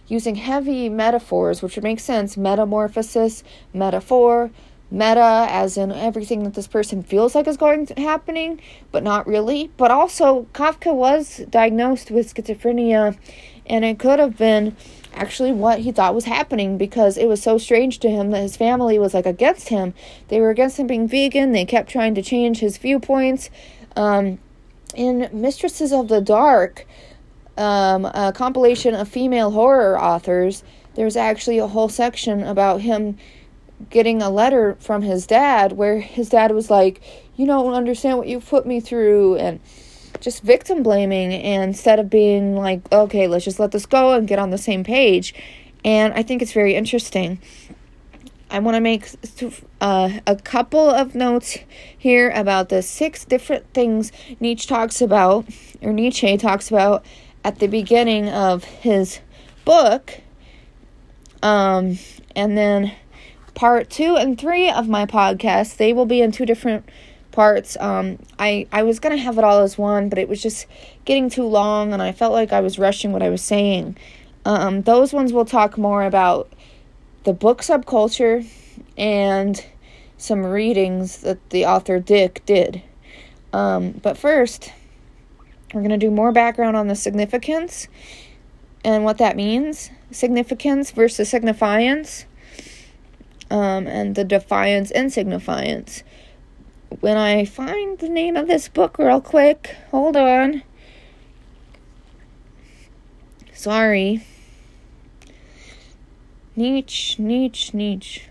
using 0.08 0.36
heavy 0.36 0.90
metaphors, 0.90 1.62
which 1.62 1.76
would 1.76 1.84
make 1.84 2.00
sense 2.00 2.36
metamorphosis, 2.36 3.44
metaphor, 3.74 4.52
meta 4.92 5.48
as 5.50 5.78
in 5.78 5.92
everything 5.92 6.44
that 6.44 6.56
this 6.56 6.68
person 6.68 7.04
feels 7.04 7.36
like 7.36 7.48
is 7.48 7.58
going 7.58 7.86
to 7.86 8.00
happening 8.00 8.60
but 8.92 9.04
not 9.04 9.28
really. 9.28 9.72
But 9.78 9.92
also 9.92 10.48
kafka 10.54 10.94
was 10.94 11.42
diagnosed 11.50 12.12
with 12.12 12.34
schizophrenia 12.34 13.18
and 13.68 13.86
it 13.86 14.00
could 14.00 14.20
have 14.20 14.38
been 14.38 14.76
actually 15.14 15.52
what 15.52 15.80
he 15.80 15.92
thought 15.92 16.16
was 16.16 16.26
happening 16.26 16.78
because 16.78 17.18
it 17.18 17.28
was 17.28 17.42
so 17.42 17.58
strange 17.58 18.00
to 18.00 18.10
him 18.10 18.32
that 18.32 18.42
his 18.42 18.58
family 18.58 18.98
was 18.98 19.14
like 19.14 19.26
against 19.26 19.70
him. 19.70 19.94
They 20.30 20.40
were 20.40 20.50
against 20.50 20.78
him 20.78 20.88
being 20.88 21.08
vegan. 21.08 21.52
They 21.52 21.66
kept 21.66 21.90
trying 21.90 22.16
to 22.16 22.22
change 22.22 22.60
his 22.60 22.78
viewpoints. 22.78 23.50
Um, 23.96 24.40
in 24.96 25.30
mistresses 25.32 25.92
of 25.92 26.08
the 26.08 26.22
dark 26.22 26.86
um, 27.58 28.06
a 28.06 28.32
compilation 28.34 28.96
of 28.96 29.08
female 29.08 29.52
horror 29.52 30.00
authors 30.02 30.64
there's 30.96 31.16
actually 31.16 31.60
a 31.60 31.68
whole 31.68 31.90
section 31.90 32.44
about 32.44 32.82
him 32.82 33.18
getting 33.90 34.22
a 34.22 34.30
letter 34.30 34.76
from 34.80 35.02
his 35.02 35.26
dad 35.26 35.74
where 35.74 36.00
his 36.00 36.30
dad 36.30 36.52
was 36.52 36.70
like, 36.70 37.02
You 37.36 37.46
don't 37.46 37.74
understand 37.74 38.18
what 38.18 38.28
you've 38.28 38.48
put 38.48 38.66
me 38.66 38.80
through, 38.80 39.36
and 39.36 39.60
just 40.20 40.44
victim 40.44 40.84
blaming 40.84 41.32
instead 41.32 42.00
of 42.00 42.10
being 42.10 42.56
like, 42.56 42.82
Okay, 42.92 43.28
let's 43.28 43.46
just 43.46 43.60
let 43.60 43.72
this 43.72 43.86
go 43.86 44.14
and 44.14 44.28
get 44.28 44.40
on 44.40 44.50
the 44.50 44.58
same 44.58 44.84
page. 44.84 45.34
And 45.84 46.14
I 46.14 46.24
think 46.24 46.42
it's 46.42 46.54
very 46.54 46.76
interesting. 46.76 47.40
I 48.52 48.60
want 48.60 48.76
to 48.76 48.82
make 48.82 49.08
uh, 49.80 50.10
a 50.26 50.36
couple 50.38 50.90
of 50.90 51.14
notes 51.14 51.60
here 51.98 52.32
about 52.32 52.70
the 52.70 52.82
six 52.82 53.24
different 53.24 53.72
things 53.74 54.12
Nietzsche 54.40 54.68
talks 54.68 55.02
about, 55.02 55.46
or 55.82 55.94
Nietzsche 55.94 56.36
talks 56.38 56.70
about 56.70 57.06
at 57.44 57.60
the 57.60 57.68
beginning 57.68 58.28
of 58.28 58.64
his 58.64 59.20
book. 59.66 60.22
Um, 61.44 62.00
and 62.36 62.58
then 62.58 62.94
part 63.60 63.90
two 63.90 64.16
and 64.16 64.40
three 64.40 64.70
of 64.70 64.88
my 64.88 65.06
podcast. 65.06 65.76
They 65.76 65.92
will 65.92 66.06
be 66.06 66.22
in 66.22 66.32
two 66.32 66.46
different 66.46 66.88
parts. 67.34 67.76
Um, 67.78 68.18
I 68.40 68.68
I 68.72 68.84
was 68.84 69.02
gonna 69.02 69.18
have 69.18 69.38
it 69.38 69.44
all 69.44 69.60
as 69.60 69.78
one, 69.78 70.08
but 70.08 70.18
it 70.18 70.30
was 70.30 70.42
just 70.42 70.66
getting 71.04 71.30
too 71.30 71.44
long, 71.44 71.92
and 71.92 72.02
I 72.02 72.14
felt 72.14 72.32
like 72.32 72.54
I 72.54 72.62
was 72.62 72.80
rushing 72.80 73.12
what 73.12 73.22
I 73.22 73.30
was 73.30 73.42
saying. 73.42 73.98
Um, 74.46 74.84
those 74.84 75.12
ones 75.12 75.34
will 75.34 75.44
talk 75.44 75.78
more 75.78 76.06
about 76.06 76.54
the 77.26 77.34
book 77.34 77.62
subculture 77.62 78.48
and 78.98 79.66
some 80.18 80.46
readings 80.46 81.18
that 81.18 81.50
the 81.50 81.66
author 81.66 82.00
Dick 82.00 82.42
did. 82.46 82.82
Um, 83.52 83.92
but 83.92 84.18
first, 84.18 84.72
we're 85.74 85.82
going 85.82 85.90
to 85.92 85.98
do 85.98 86.12
more 86.12 86.32
background 86.32 86.78
on 86.78 86.88
the 86.88 86.96
significance 86.96 87.90
and 88.86 89.04
what 89.04 89.18
that 89.18 89.36
means 89.36 89.92
significance 90.12 90.92
versus 90.92 91.30
signifiance 91.30 92.26
um, 93.50 93.88
and 93.88 94.16
the 94.16 94.24
defiance 94.24 94.92
and 94.92 95.12
signifiance. 95.12 96.04
When 97.00 97.18
I 97.18 97.46
find 97.46 98.00
the 98.00 98.10
name 98.10 98.36
of 98.36 98.48
this 98.48 98.68
book 98.68 98.98
real 98.98 99.22
quick, 99.22 99.76
hold 99.92 100.18
on. 100.18 100.64
Sorry. 103.54 104.26
Nietzsche, 106.56 107.22
Nietzsche, 107.22 107.76
Nietzsche. 107.78 108.24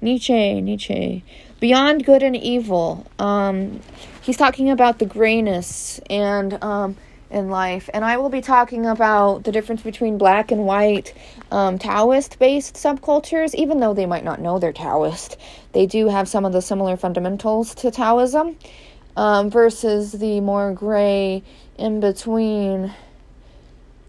Nietzsche, 0.00 0.60
Nietzsche. 0.60 1.24
Beyond 1.58 2.04
good 2.04 2.22
and 2.22 2.36
evil. 2.36 3.06
Um, 3.18 3.80
he's 4.22 4.36
talking 4.36 4.70
about 4.70 4.98
the 4.98 5.06
grayness 5.06 6.00
and 6.08 6.62
um, 6.62 6.96
in 7.30 7.48
life. 7.48 7.88
And 7.94 8.04
I 8.04 8.16
will 8.16 8.28
be 8.28 8.40
talking 8.40 8.86
about 8.86 9.44
the 9.44 9.52
difference 9.52 9.82
between 9.82 10.18
black 10.18 10.50
and 10.50 10.64
white 10.64 11.14
um, 11.50 11.78
Taoist 11.78 12.38
based 12.38 12.74
subcultures, 12.74 13.54
even 13.54 13.80
though 13.80 13.94
they 13.94 14.06
might 14.06 14.24
not 14.24 14.40
know 14.40 14.58
they're 14.58 14.72
Taoist. 14.72 15.36
They 15.72 15.86
do 15.86 16.08
have 16.08 16.28
some 16.28 16.44
of 16.44 16.52
the 16.52 16.60
similar 16.60 16.96
fundamentals 16.96 17.74
to 17.76 17.90
Taoism 17.90 18.56
um, 19.16 19.50
versus 19.50 20.12
the 20.12 20.40
more 20.40 20.72
gray, 20.72 21.42
in 21.78 22.00
between 22.00 22.92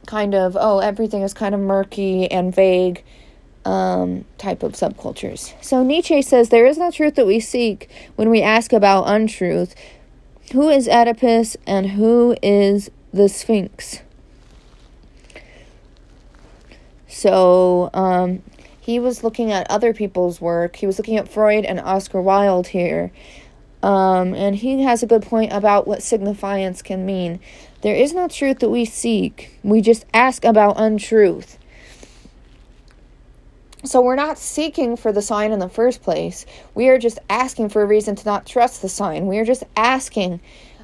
kind 0.07 0.35
of, 0.35 0.57
oh, 0.59 0.79
everything 0.79 1.21
is 1.21 1.33
kind 1.33 1.55
of 1.55 1.61
murky 1.61 2.29
and 2.29 2.53
vague. 2.53 3.03
Um, 3.63 4.25
type 4.39 4.63
of 4.63 4.71
subcultures. 4.71 5.53
So 5.63 5.83
Nietzsche 5.83 6.23
says 6.23 6.49
there 6.49 6.65
is 6.65 6.79
no 6.79 6.89
truth 6.89 7.13
that 7.13 7.27
we 7.27 7.39
seek 7.39 7.91
when 8.15 8.31
we 8.31 8.41
ask 8.41 8.73
about 8.73 9.03
untruth. 9.03 9.75
Who 10.53 10.67
is 10.69 10.87
Oedipus 10.87 11.55
and 11.67 11.91
who 11.91 12.35
is 12.41 12.89
the 13.13 13.27
Sphinx. 13.30 14.01
So 17.08 17.89
um, 17.94 18.41
he 18.80 19.00
was 19.00 19.24
looking 19.24 19.51
at 19.51 19.70
other 19.70 19.94
people's 19.94 20.39
work. 20.39 20.77
He 20.77 20.88
was 20.88 20.98
looking 20.98 21.18
at 21.18 21.27
Freud 21.27 21.65
and 21.65 21.80
Oscar 21.80 22.22
Wilde 22.22 22.68
here. 22.68 23.12
Um, 23.84 24.34
and 24.34 24.56
he 24.56 24.84
has 24.84 25.03
a 25.03 25.08
good 25.08 25.24
point 25.24 25.51
about 25.51 25.88
what 25.88 26.03
signifiance 26.03 26.82
can 26.82 27.06
mean. 27.06 27.39
There 27.82 27.96
is 27.96 28.13
no 28.13 28.27
truth 28.27 28.60
that 28.60 28.70
we 28.70 28.86
seek, 28.86 29.58
we 29.63 29.82
just 29.82 30.06
ask 30.13 30.46
about 30.46 30.80
untruth. 30.80 31.58
So 33.84 34.00
we're 34.01 34.15
not 34.15 34.38
seeking 34.38 34.96
for 34.96 35.12
the 35.12 35.24
sign 35.24 35.51
in 35.51 35.58
the 35.58 35.68
first 35.68 36.03
place. 36.03 36.46
We 36.75 36.89
are 36.89 37.00
just 37.00 37.18
asking 37.32 37.70
for 37.70 37.82
a 37.82 37.86
reason 37.86 38.15
to 38.15 38.25
not 38.25 38.46
trust 38.46 38.84
the 38.84 38.89
sign. 38.89 39.25
We 39.25 39.39
are 39.39 39.46
just 39.46 39.63
asking 39.75 40.39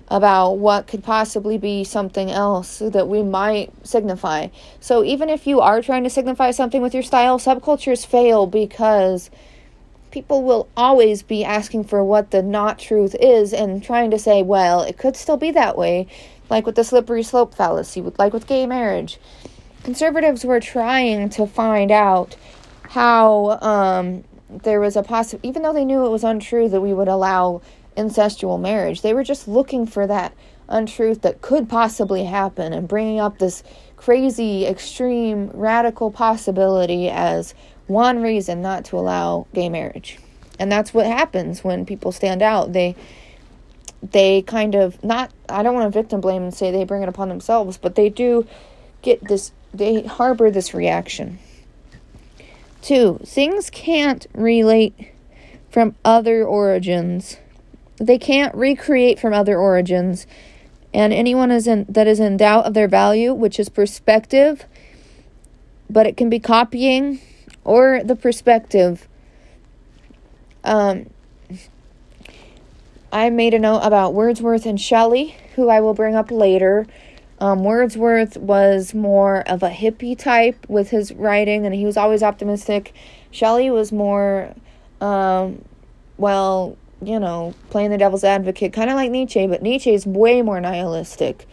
about 0.09 0.53
what 0.53 0.87
could 0.87 1.03
possibly 1.03 1.57
be 1.57 1.83
something 1.83 2.31
else 2.31 2.79
that 2.79 3.07
we 3.07 3.21
might 3.21 3.71
signify. 3.85 4.47
So 4.79 5.03
even 5.03 5.29
if 5.29 5.45
you 5.45 5.59
are 5.59 5.81
trying 5.81 6.03
to 6.03 6.09
signify 6.09 6.51
something 6.51 6.81
with 6.81 6.93
your 6.93 7.03
style, 7.03 7.39
subcultures 7.39 8.05
fail 8.05 8.47
because 8.47 9.29
people 10.11 10.43
will 10.43 10.69
always 10.77 11.23
be 11.23 11.43
asking 11.43 11.83
for 11.83 12.03
what 12.03 12.31
the 12.31 12.41
not 12.41 12.79
truth 12.79 13.15
is 13.19 13.53
and 13.53 13.83
trying 13.83 14.11
to 14.11 14.19
say, 14.19 14.41
well, 14.41 14.81
it 14.81 14.97
could 14.97 15.15
still 15.15 15.37
be 15.37 15.51
that 15.51 15.77
way, 15.77 16.07
like 16.49 16.65
with 16.65 16.75
the 16.75 16.83
slippery 16.83 17.23
slope 17.23 17.53
fallacy, 17.53 18.01
like 18.17 18.33
with 18.33 18.47
gay 18.47 18.65
marriage. 18.65 19.19
Conservatives 19.83 20.45
were 20.45 20.59
trying 20.59 21.29
to 21.29 21.45
find 21.45 21.91
out 21.91 22.35
how 22.89 23.59
um, 23.61 24.23
there 24.49 24.79
was 24.79 24.95
a 24.95 25.03
possible, 25.03 25.41
even 25.43 25.61
though 25.61 25.73
they 25.73 25.85
knew 25.85 26.05
it 26.05 26.09
was 26.09 26.23
untrue 26.23 26.69
that 26.69 26.81
we 26.81 26.93
would 26.93 27.07
allow 27.07 27.61
incestual 27.97 28.59
marriage. 28.59 29.01
They 29.01 29.13
were 29.13 29.23
just 29.23 29.47
looking 29.47 29.85
for 29.85 30.07
that 30.07 30.33
untruth 30.69 31.21
that 31.21 31.41
could 31.41 31.67
possibly 31.67 32.25
happen 32.25 32.73
and 32.73 32.87
bringing 32.87 33.19
up 33.19 33.39
this 33.39 33.63
crazy, 33.95 34.65
extreme, 34.65 35.49
radical 35.53 36.11
possibility 36.11 37.09
as 37.09 37.53
one 37.87 38.21
reason 38.21 38.61
not 38.61 38.85
to 38.85 38.97
allow 38.97 39.47
gay 39.53 39.69
marriage. 39.69 40.19
And 40.59 40.71
that's 40.71 40.93
what 40.93 41.05
happens 41.05 41.63
when 41.63 41.85
people 41.85 42.11
stand 42.11 42.41
out. 42.41 42.73
They 42.73 42.95
they 44.11 44.43
kind 44.43 44.75
of 44.75 45.03
not 45.03 45.31
I 45.49 45.63
don't 45.63 45.73
want 45.73 45.91
to 45.91 45.99
victim 45.99 46.21
blame 46.21 46.43
and 46.43 46.53
say 46.53 46.71
they 46.71 46.83
bring 46.83 47.03
it 47.03 47.09
upon 47.09 47.29
themselves, 47.29 47.77
but 47.77 47.95
they 47.95 48.09
do 48.09 48.47
get 49.01 49.23
this 49.23 49.51
they 49.73 50.03
harbor 50.03 50.51
this 50.51 50.73
reaction. 50.73 51.39
Two, 52.81 53.19
things 53.25 53.69
can't 53.69 54.27
relate 54.33 55.11
from 55.69 55.95
other 56.05 56.45
origins 56.45 57.37
they 57.97 58.17
can't 58.17 58.53
recreate 58.55 59.19
from 59.19 59.33
other 59.33 59.57
origins. 59.57 60.27
And 60.93 61.13
anyone 61.13 61.51
is 61.51 61.67
in, 61.67 61.85
that 61.89 62.07
is 62.07 62.19
in 62.19 62.37
doubt 62.37 62.65
of 62.65 62.73
their 62.73 62.87
value, 62.87 63.33
which 63.33 63.59
is 63.59 63.69
perspective, 63.69 64.65
but 65.89 66.07
it 66.07 66.17
can 66.17 66.29
be 66.29 66.39
copying 66.39 67.19
or 67.63 68.01
the 68.03 68.15
perspective. 68.15 69.07
Um, 70.63 71.09
I 73.11 73.29
made 73.29 73.53
a 73.53 73.59
note 73.59 73.79
about 73.79 74.13
Wordsworth 74.13 74.65
and 74.65 74.79
Shelley, 74.79 75.35
who 75.55 75.69
I 75.69 75.79
will 75.79 75.93
bring 75.93 76.15
up 76.15 76.31
later. 76.31 76.87
Um, 77.39 77.63
Wordsworth 77.63 78.37
was 78.37 78.93
more 78.93 79.41
of 79.41 79.63
a 79.63 79.69
hippie 79.69 80.17
type 80.17 80.65
with 80.67 80.89
his 80.89 81.13
writing, 81.13 81.65
and 81.65 81.75
he 81.75 81.85
was 81.85 81.95
always 81.95 82.23
optimistic. 82.23 82.93
Shelley 83.31 83.69
was 83.69 83.91
more, 83.91 84.53
um, 84.99 85.63
well, 86.17 86.77
you 87.01 87.19
know, 87.19 87.53
playing 87.69 87.91
the 87.91 87.97
devil's 87.97 88.23
advocate, 88.23 88.73
kind 88.73 88.89
of 88.89 88.95
like 88.95 89.11
Nietzsche, 89.11 89.47
but 89.47 89.61
Nietzsche 89.61 89.93
is 89.93 90.05
way 90.05 90.41
more 90.41 90.59
nihilistic. 90.59 91.47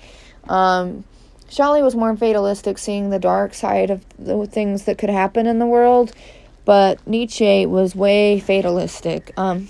Um, 0.49 1.05
Shelley 1.49 1.83
was 1.83 1.95
more 1.95 2.17
fatalistic, 2.17 2.79
seeing 2.79 3.11
the 3.11 3.19
dark 3.19 3.55
side 3.55 3.91
of 3.91 4.05
the 4.19 4.47
things 4.47 4.85
that 4.85 4.99
could 4.99 5.11
happen 5.11 5.47
in 5.47 5.59
the 5.59 5.67
world, 5.67 6.13
but 6.65 7.07
Nietzsche 7.07 7.67
was 7.67 7.95
way 7.95 8.41
fatalistic. 8.41 9.33
Um, 9.37 9.69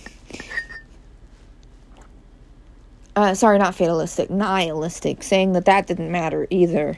uh, 3.16 3.35
sorry, 3.35 3.59
not 3.59 3.75
fatalistic, 3.75 4.31
nihilistic, 4.31 5.23
saying 5.23 5.52
that 5.52 5.64
that 5.64 5.87
didn't 5.87 6.11
matter 6.11 6.47
either. 6.50 6.97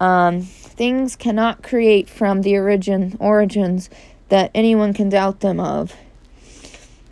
Um, 0.00 0.42
things 0.42 1.16
cannot 1.16 1.62
create 1.62 2.08
from 2.10 2.42
the 2.42 2.56
origin 2.56 3.16
origins 3.18 3.88
that 4.28 4.50
anyone 4.54 4.92
can 4.92 5.08
doubt 5.08 5.40
them 5.40 5.58
of. 5.60 5.94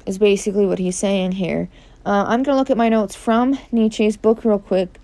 Is 0.07 0.19
basically 0.19 0.67
what 0.67 0.79
he's 0.79 0.97
saying 0.97 1.33
here. 1.33 1.69
Uh, 2.05 2.25
I'm 2.27 2.43
gonna 2.43 2.59
look 2.59 2.71
at 2.71 2.77
my 2.77 2.89
notes 2.89 3.15
from 3.15 3.59
Nietzsche's 3.73 4.17
book 4.17 4.45
real 4.45 4.59
quick 4.59 5.01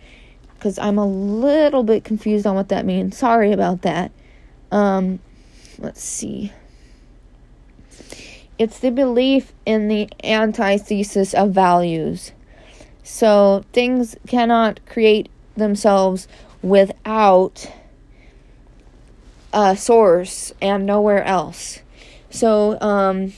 because 0.54 0.78
I'm 0.78 0.98
a 0.98 1.06
little 1.06 1.82
bit 1.82 2.04
confused 2.04 2.46
on 2.46 2.54
what 2.54 2.68
that 2.68 2.84
means. 2.84 3.16
Sorry 3.16 3.52
about 3.52 3.80
that. 3.82 4.12
Um, 4.70 5.20
let's 5.78 6.02
see. 6.02 6.52
It's 8.58 8.78
the 8.78 8.90
belief 8.90 9.54
in 9.64 9.88
the 9.88 10.10
antithesis 10.22 11.32
of 11.32 11.52
values. 11.52 12.32
So 13.02 13.64
things 13.72 14.16
cannot 14.26 14.84
create 14.84 15.30
themselves 15.56 16.28
without 16.60 17.70
a 19.52 19.76
source 19.76 20.52
and 20.60 20.84
nowhere 20.84 21.24
else. 21.24 21.80
So 22.28 22.78
um, 22.82 23.32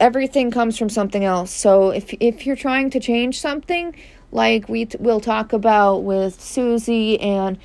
everything 0.00 0.50
comes 0.50 0.76
from 0.76 0.88
something 0.88 1.24
else. 1.24 1.52
So 1.52 1.90
if 1.90 2.12
if 2.14 2.46
you're 2.46 2.56
trying 2.56 2.90
to 2.90 3.00
change 3.00 3.38
something, 3.38 3.94
like 4.32 4.68
we 4.68 4.86
t- 4.86 4.98
will 4.98 5.20
talk 5.20 5.52
about 5.52 5.98
with 5.98 6.40
Susie 6.40 7.20
and 7.20 7.58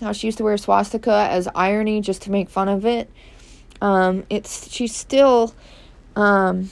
how 0.00 0.12
she 0.12 0.28
used 0.28 0.38
to 0.38 0.44
wear 0.44 0.56
swastika 0.56 1.28
as 1.30 1.48
irony 1.54 2.00
just 2.00 2.22
to 2.22 2.30
make 2.30 2.48
fun 2.48 2.68
of 2.68 2.86
it. 2.86 3.10
Um, 3.80 4.24
it's 4.28 4.70
she's 4.70 4.94
still 4.94 5.54
um, 6.14 6.70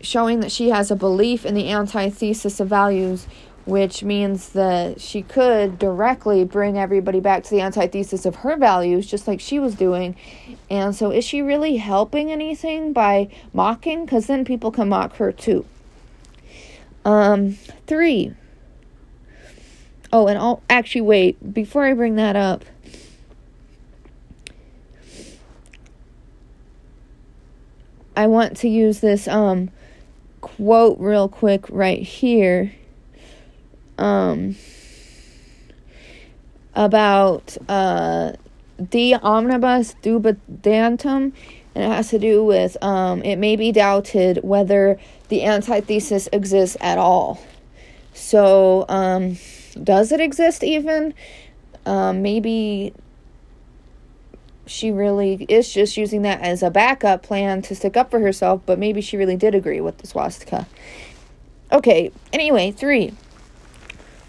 showing 0.00 0.40
that 0.40 0.52
she 0.52 0.68
has 0.68 0.90
a 0.90 0.96
belief 0.96 1.46
in 1.46 1.54
the 1.54 1.70
antithesis 1.70 2.60
of 2.60 2.68
values, 2.68 3.26
which 3.68 4.02
means 4.02 4.48
that 4.50 4.98
she 4.98 5.20
could 5.20 5.78
directly 5.78 6.42
bring 6.42 6.78
everybody 6.78 7.20
back 7.20 7.44
to 7.44 7.50
the 7.50 7.60
antithesis 7.60 8.24
of 8.24 8.36
her 8.36 8.56
values, 8.56 9.06
just 9.06 9.28
like 9.28 9.40
she 9.40 9.58
was 9.58 9.74
doing. 9.74 10.16
And 10.70 10.96
so, 10.96 11.10
is 11.10 11.22
she 11.22 11.42
really 11.42 11.76
helping 11.76 12.32
anything 12.32 12.94
by 12.94 13.28
mocking? 13.52 14.06
Because 14.06 14.26
then 14.26 14.46
people 14.46 14.70
can 14.70 14.88
mock 14.88 15.16
her 15.16 15.32
too. 15.32 15.66
Um, 17.04 17.58
three. 17.86 18.32
Oh, 20.14 20.28
and 20.28 20.38
I'll 20.38 20.62
actually 20.70 21.02
wait 21.02 21.52
before 21.52 21.84
I 21.84 21.92
bring 21.92 22.16
that 22.16 22.36
up. 22.36 22.64
I 28.16 28.26
want 28.26 28.56
to 28.56 28.68
use 28.68 29.00
this 29.00 29.28
um 29.28 29.68
quote 30.40 30.98
real 30.98 31.28
quick 31.28 31.66
right 31.68 32.02
here 32.02 32.72
um, 33.98 34.56
about 36.74 37.56
uh, 37.68 38.32
the 38.78 39.14
omnibus 39.14 39.94
dubitandum, 40.02 41.32
and 41.74 41.84
it 41.84 41.88
has 41.88 42.10
to 42.10 42.18
do 42.18 42.44
with 42.44 42.76
um, 42.82 43.22
it 43.22 43.36
may 43.36 43.56
be 43.56 43.72
doubted 43.72 44.40
whether 44.42 44.98
the 45.28 45.44
antithesis 45.44 46.28
exists 46.32 46.76
at 46.80 46.98
all. 46.98 47.40
So, 48.14 48.84
um, 48.88 49.38
does 49.82 50.12
it 50.12 50.20
exist 50.20 50.64
even? 50.64 51.14
Um, 51.86 52.22
maybe 52.22 52.92
she 54.66 54.90
really 54.90 55.46
is 55.48 55.72
just 55.72 55.96
using 55.96 56.22
that 56.22 56.40
as 56.40 56.62
a 56.62 56.70
backup 56.70 57.22
plan 57.22 57.62
to 57.62 57.74
stick 57.74 57.96
up 57.96 58.10
for 58.10 58.20
herself, 58.20 58.62
but 58.66 58.78
maybe 58.78 59.00
she 59.00 59.16
really 59.16 59.36
did 59.36 59.54
agree 59.54 59.80
with 59.80 59.98
the 59.98 60.06
swastika. 60.06 60.66
Okay, 61.72 62.12
anyway, 62.32 62.70
three. 62.70 63.12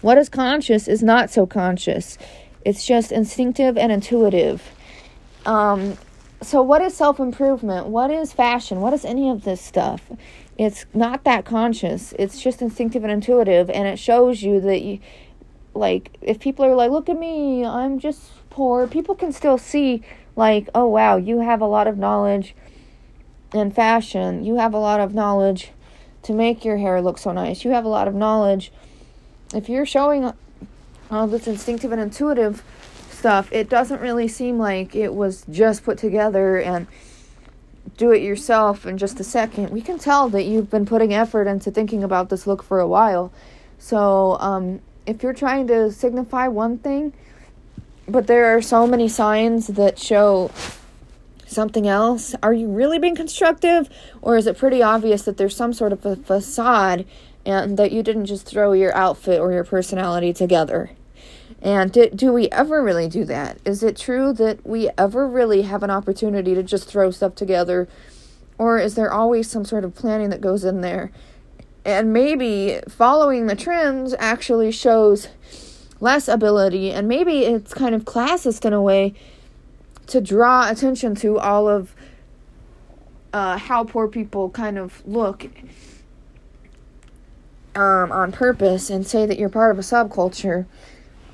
What 0.00 0.18
is 0.18 0.28
conscious 0.28 0.88
is 0.88 1.02
not 1.02 1.30
so 1.30 1.46
conscious. 1.46 2.18
It's 2.64 2.86
just 2.86 3.12
instinctive 3.12 3.76
and 3.76 3.90
intuitive. 3.92 4.62
Um, 5.46 5.96
so, 6.42 6.62
what 6.62 6.82
is 6.82 6.94
self 6.94 7.20
improvement? 7.20 7.86
What 7.86 8.10
is 8.10 8.32
fashion? 8.32 8.80
What 8.80 8.92
is 8.92 9.04
any 9.04 9.30
of 9.30 9.44
this 9.44 9.60
stuff? 9.60 10.10
It's 10.56 10.86
not 10.94 11.24
that 11.24 11.44
conscious. 11.44 12.14
It's 12.18 12.40
just 12.40 12.62
instinctive 12.62 13.02
and 13.02 13.12
intuitive, 13.12 13.70
and 13.70 13.86
it 13.86 13.98
shows 13.98 14.42
you 14.42 14.60
that 14.60 14.82
you, 14.82 15.00
like, 15.74 16.16
if 16.20 16.38
people 16.38 16.64
are 16.64 16.74
like, 16.74 16.90
look 16.90 17.08
at 17.08 17.18
me, 17.18 17.64
I'm 17.64 17.98
just 17.98 18.30
poor, 18.50 18.86
people 18.86 19.14
can 19.14 19.32
still 19.32 19.56
see 19.56 20.02
like, 20.36 20.68
oh 20.74 20.86
wow, 20.86 21.16
you 21.16 21.40
have 21.40 21.60
a 21.60 21.66
lot 21.66 21.86
of 21.86 21.96
knowledge 21.96 22.54
in 23.54 23.70
fashion. 23.70 24.44
You 24.44 24.56
have 24.56 24.74
a 24.74 24.78
lot 24.78 25.00
of 25.00 25.14
knowledge 25.14 25.70
to 26.22 26.32
make 26.32 26.64
your 26.64 26.76
hair 26.76 27.00
look 27.00 27.18
so 27.18 27.32
nice. 27.32 27.64
You 27.64 27.70
have 27.70 27.84
a 27.84 27.88
lot 27.88 28.08
of 28.08 28.14
knowledge. 28.14 28.72
If 29.54 29.68
you're 29.68 29.86
showing 29.86 30.32
all 31.10 31.26
this 31.26 31.46
instinctive 31.46 31.92
and 31.92 32.00
intuitive 32.00 32.62
stuff, 33.10 33.52
it 33.52 33.68
doesn't 33.68 34.00
really 34.00 34.28
seem 34.28 34.58
like 34.58 34.94
it 34.94 35.14
was 35.14 35.44
just 35.50 35.84
put 35.84 35.98
together 35.98 36.58
and 36.58 36.86
do 37.96 38.12
it 38.12 38.22
yourself 38.22 38.86
in 38.86 38.96
just 38.96 39.18
a 39.20 39.24
second. 39.24 39.70
We 39.70 39.82
can 39.82 39.98
tell 39.98 40.28
that 40.30 40.44
you've 40.44 40.70
been 40.70 40.86
putting 40.86 41.12
effort 41.12 41.46
into 41.46 41.70
thinking 41.70 42.04
about 42.04 42.28
this 42.28 42.46
look 42.46 42.62
for 42.62 42.80
a 42.80 42.86
while. 42.86 43.32
So, 43.78 44.36
um, 44.40 44.80
if 45.06 45.22
you're 45.22 45.34
trying 45.34 45.66
to 45.66 45.90
signify 45.90 46.48
one 46.48 46.78
thing, 46.78 47.12
but 48.06 48.26
there 48.26 48.56
are 48.56 48.62
so 48.62 48.86
many 48.86 49.08
signs 49.08 49.66
that 49.68 49.98
show 49.98 50.50
something 51.46 51.88
else. 51.88 52.34
Are 52.42 52.52
you 52.52 52.68
really 52.68 52.98
being 52.98 53.16
constructive, 53.16 53.90
or 54.22 54.36
is 54.36 54.46
it 54.46 54.56
pretty 54.56 54.82
obvious 54.82 55.22
that 55.22 55.36
there's 55.36 55.56
some 55.56 55.72
sort 55.72 55.92
of 55.92 56.06
a 56.06 56.16
facade 56.16 57.04
and 57.44 57.76
that 57.76 57.92
you 57.92 58.02
didn't 58.02 58.26
just 58.26 58.46
throw 58.46 58.72
your 58.72 58.94
outfit 58.94 59.40
or 59.40 59.52
your 59.52 59.64
personality 59.64 60.32
together? 60.32 60.90
And 61.62 61.92
do, 61.92 62.08
do 62.10 62.32
we 62.32 62.48
ever 62.48 62.82
really 62.82 63.08
do 63.08 63.24
that? 63.24 63.58
Is 63.64 63.82
it 63.82 63.96
true 63.96 64.32
that 64.34 64.66
we 64.66 64.90
ever 64.96 65.26
really 65.26 65.62
have 65.62 65.82
an 65.82 65.90
opportunity 65.90 66.54
to 66.54 66.62
just 66.62 66.88
throw 66.88 67.10
stuff 67.10 67.34
together? 67.34 67.88
Or 68.56 68.78
is 68.78 68.94
there 68.94 69.12
always 69.12 69.50
some 69.50 69.64
sort 69.64 69.84
of 69.84 69.94
planning 69.94 70.30
that 70.30 70.40
goes 70.40 70.64
in 70.64 70.80
there? 70.80 71.10
And 71.84 72.12
maybe 72.12 72.80
following 72.88 73.46
the 73.46 73.56
trends 73.56 74.14
actually 74.18 74.70
shows 74.70 75.28
less 76.00 76.28
ability, 76.28 76.90
and 76.90 77.06
maybe 77.08 77.40
it's 77.44 77.74
kind 77.74 77.94
of 77.94 78.04
classist 78.04 78.64
in 78.64 78.72
a 78.72 78.80
way 78.80 79.14
to 80.06 80.20
draw 80.20 80.68
attention 80.68 81.14
to 81.16 81.38
all 81.38 81.68
of 81.68 81.94
uh, 83.32 83.58
how 83.58 83.84
poor 83.84 84.08
people 84.08 84.50
kind 84.50 84.78
of 84.78 85.06
look 85.06 85.46
um, 87.74 88.12
on 88.12 88.32
purpose 88.32 88.90
and 88.90 89.06
say 89.06 89.26
that 89.26 89.38
you're 89.38 89.48
part 89.48 89.70
of 89.70 89.78
a 89.78 89.82
subculture. 89.82 90.66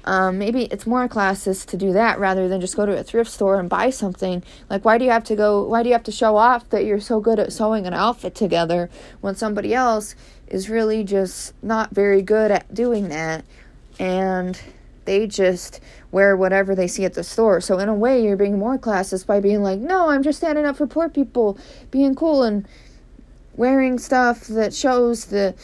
Um, 0.05 0.39
maybe 0.39 0.67
it's 0.67 0.87
more 0.87 1.09
classist 1.09 1.67
to 1.67 1.77
do 1.77 1.93
that 1.93 2.21
rather 2.21 2.49
than 2.49 2.61
just 2.61 2.77
go 2.77 2.87
to 2.87 2.97
a 2.97 3.03
thrift 3.03 3.31
store 3.31 3.59
and 3.59 3.69
buy 3.69 3.91
something. 3.91 4.45
Like, 4.71 4.85
why 4.85 4.99
do 4.99 5.05
you 5.05 5.11
have 5.11 5.25
to 5.25 5.35
go? 5.35 5.65
Why 5.65 5.83
do 5.83 5.89
you 5.89 5.95
have 5.95 6.05
to 6.05 6.13
show 6.13 6.37
off 6.37 6.71
that 6.71 6.85
you're 6.85 7.01
so 7.01 7.19
good 7.19 7.41
at 7.41 7.53
sewing 7.53 7.87
an 7.87 7.95
outfit 7.95 8.35
together 8.37 8.89
when 9.21 9.35
somebody 9.35 9.75
else 9.75 10.15
is 10.47 10.71
really 10.71 11.03
just 11.03 11.55
not 11.61 11.91
very 11.91 12.23
good 12.23 12.53
at 12.53 12.73
doing 12.73 13.09
that? 13.09 13.45
and 13.99 14.61
they 15.05 15.27
just 15.27 15.81
wear 16.11 16.37
whatever 16.37 16.75
they 16.75 16.89
see 16.89 17.05
at 17.05 17.15
the 17.15 17.25
store. 17.25 17.61
So 17.61 17.79
in 17.79 17.89
a 17.89 17.95
way, 17.95 18.23
you're 18.23 18.37
being 18.37 18.59
more 18.59 18.79
classist 18.79 19.27
by 19.27 19.41
being 19.41 19.63
like, 19.63 19.79
"No, 19.79 20.09
I'm 20.09 20.23
just 20.23 20.39
standing 20.39 20.67
up 20.67 20.77
for 20.77 20.87
poor 20.87 21.09
people, 21.09 21.59
being 21.91 22.15
cool 22.15 22.43
and 22.43 22.67
wearing 23.57 23.99
stuff 23.99 24.47
that 24.49 24.75
shows 24.75 25.27
the 25.27 25.55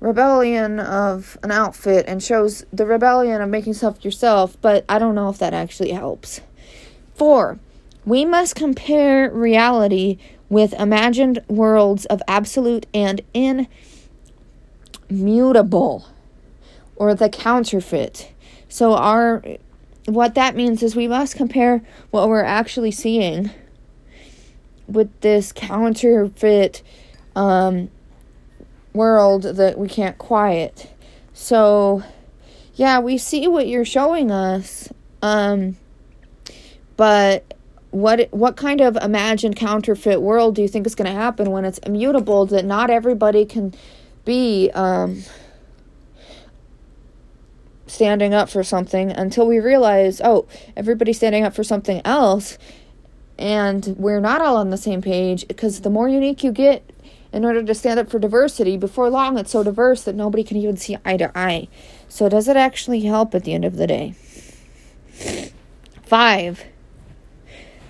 rebellion 0.00 0.80
of 0.80 1.38
an 1.42 1.50
outfit 1.50 2.04
and 2.08 2.22
shows 2.22 2.64
the 2.72 2.86
rebellion 2.86 3.40
of 3.40 3.48
making 3.48 3.74
stuff 3.74 4.04
yourself." 4.04 4.56
But 4.60 4.84
I 4.88 4.98
don't 4.98 5.14
know 5.14 5.28
if 5.28 5.38
that 5.38 5.54
actually 5.54 5.92
helps. 5.92 6.40
4. 7.16 7.58
We 8.04 8.24
must 8.24 8.54
compare 8.54 9.30
reality 9.30 10.18
with 10.48 10.72
imagined 10.74 11.42
worlds 11.48 12.06
of 12.06 12.22
absolute 12.26 12.86
and 12.94 13.20
immutable 15.10 16.06
or 16.96 17.14
the 17.14 17.28
counterfeit. 17.28 18.32
So 18.68 18.94
our 18.94 19.42
what 20.06 20.34
that 20.34 20.56
means 20.56 20.82
is 20.82 20.96
we 20.96 21.06
must 21.06 21.36
compare 21.36 21.82
what 22.10 22.28
we're 22.28 22.42
actually 22.42 22.90
seeing 22.90 23.50
with 24.86 25.20
this 25.20 25.52
counterfeit 25.52 26.82
um, 27.36 27.90
world 28.98 29.44
that 29.44 29.78
we 29.78 29.88
can't 29.88 30.18
quiet. 30.18 30.90
So, 31.32 32.02
yeah, 32.74 32.98
we 32.98 33.16
see 33.16 33.48
what 33.48 33.66
you're 33.66 33.86
showing 33.86 34.30
us. 34.30 34.90
Um, 35.22 35.76
but 36.96 37.54
what 37.90 38.28
what 38.32 38.56
kind 38.56 38.80
of 38.80 38.96
imagined 38.96 39.56
counterfeit 39.56 40.20
world 40.20 40.54
do 40.54 40.62
you 40.62 40.68
think 40.68 40.86
is 40.86 40.94
going 40.94 41.06
to 41.06 41.18
happen 41.18 41.50
when 41.50 41.64
it's 41.64 41.78
immutable 41.78 42.44
that 42.46 42.64
not 42.64 42.90
everybody 42.90 43.46
can 43.46 43.72
be 44.26 44.70
um, 44.74 45.22
standing 47.86 48.34
up 48.34 48.50
for 48.50 48.62
something 48.62 49.10
until 49.10 49.46
we 49.46 49.58
realize 49.58 50.20
oh 50.22 50.46
everybody's 50.76 51.16
standing 51.16 51.44
up 51.44 51.54
for 51.54 51.64
something 51.64 52.02
else 52.04 52.58
and 53.38 53.94
we're 53.96 54.20
not 54.20 54.42
all 54.42 54.56
on 54.56 54.68
the 54.68 54.76
same 54.76 55.00
page 55.00 55.48
because 55.48 55.80
the 55.80 55.90
more 55.90 56.08
unique 56.08 56.44
you 56.44 56.52
get 56.52 56.82
in 57.32 57.44
order 57.44 57.62
to 57.62 57.74
stand 57.74 58.00
up 58.00 58.10
for 58.10 58.18
diversity 58.18 58.76
before 58.76 59.10
long 59.10 59.38
it's 59.38 59.50
so 59.50 59.62
diverse 59.62 60.02
that 60.02 60.14
nobody 60.14 60.42
can 60.42 60.56
even 60.56 60.76
see 60.76 60.96
eye 61.04 61.16
to 61.16 61.30
eye 61.38 61.68
so 62.08 62.28
does 62.28 62.48
it 62.48 62.56
actually 62.56 63.00
help 63.00 63.34
at 63.34 63.44
the 63.44 63.52
end 63.52 63.64
of 63.64 63.76
the 63.76 63.86
day 63.86 64.14
five 66.04 66.64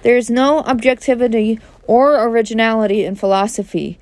there's 0.02 0.30
no 0.30 0.60
objectivity 0.60 1.58
or 1.86 2.22
originality 2.22 3.04
in 3.04 3.16
philosophy. 3.16 3.98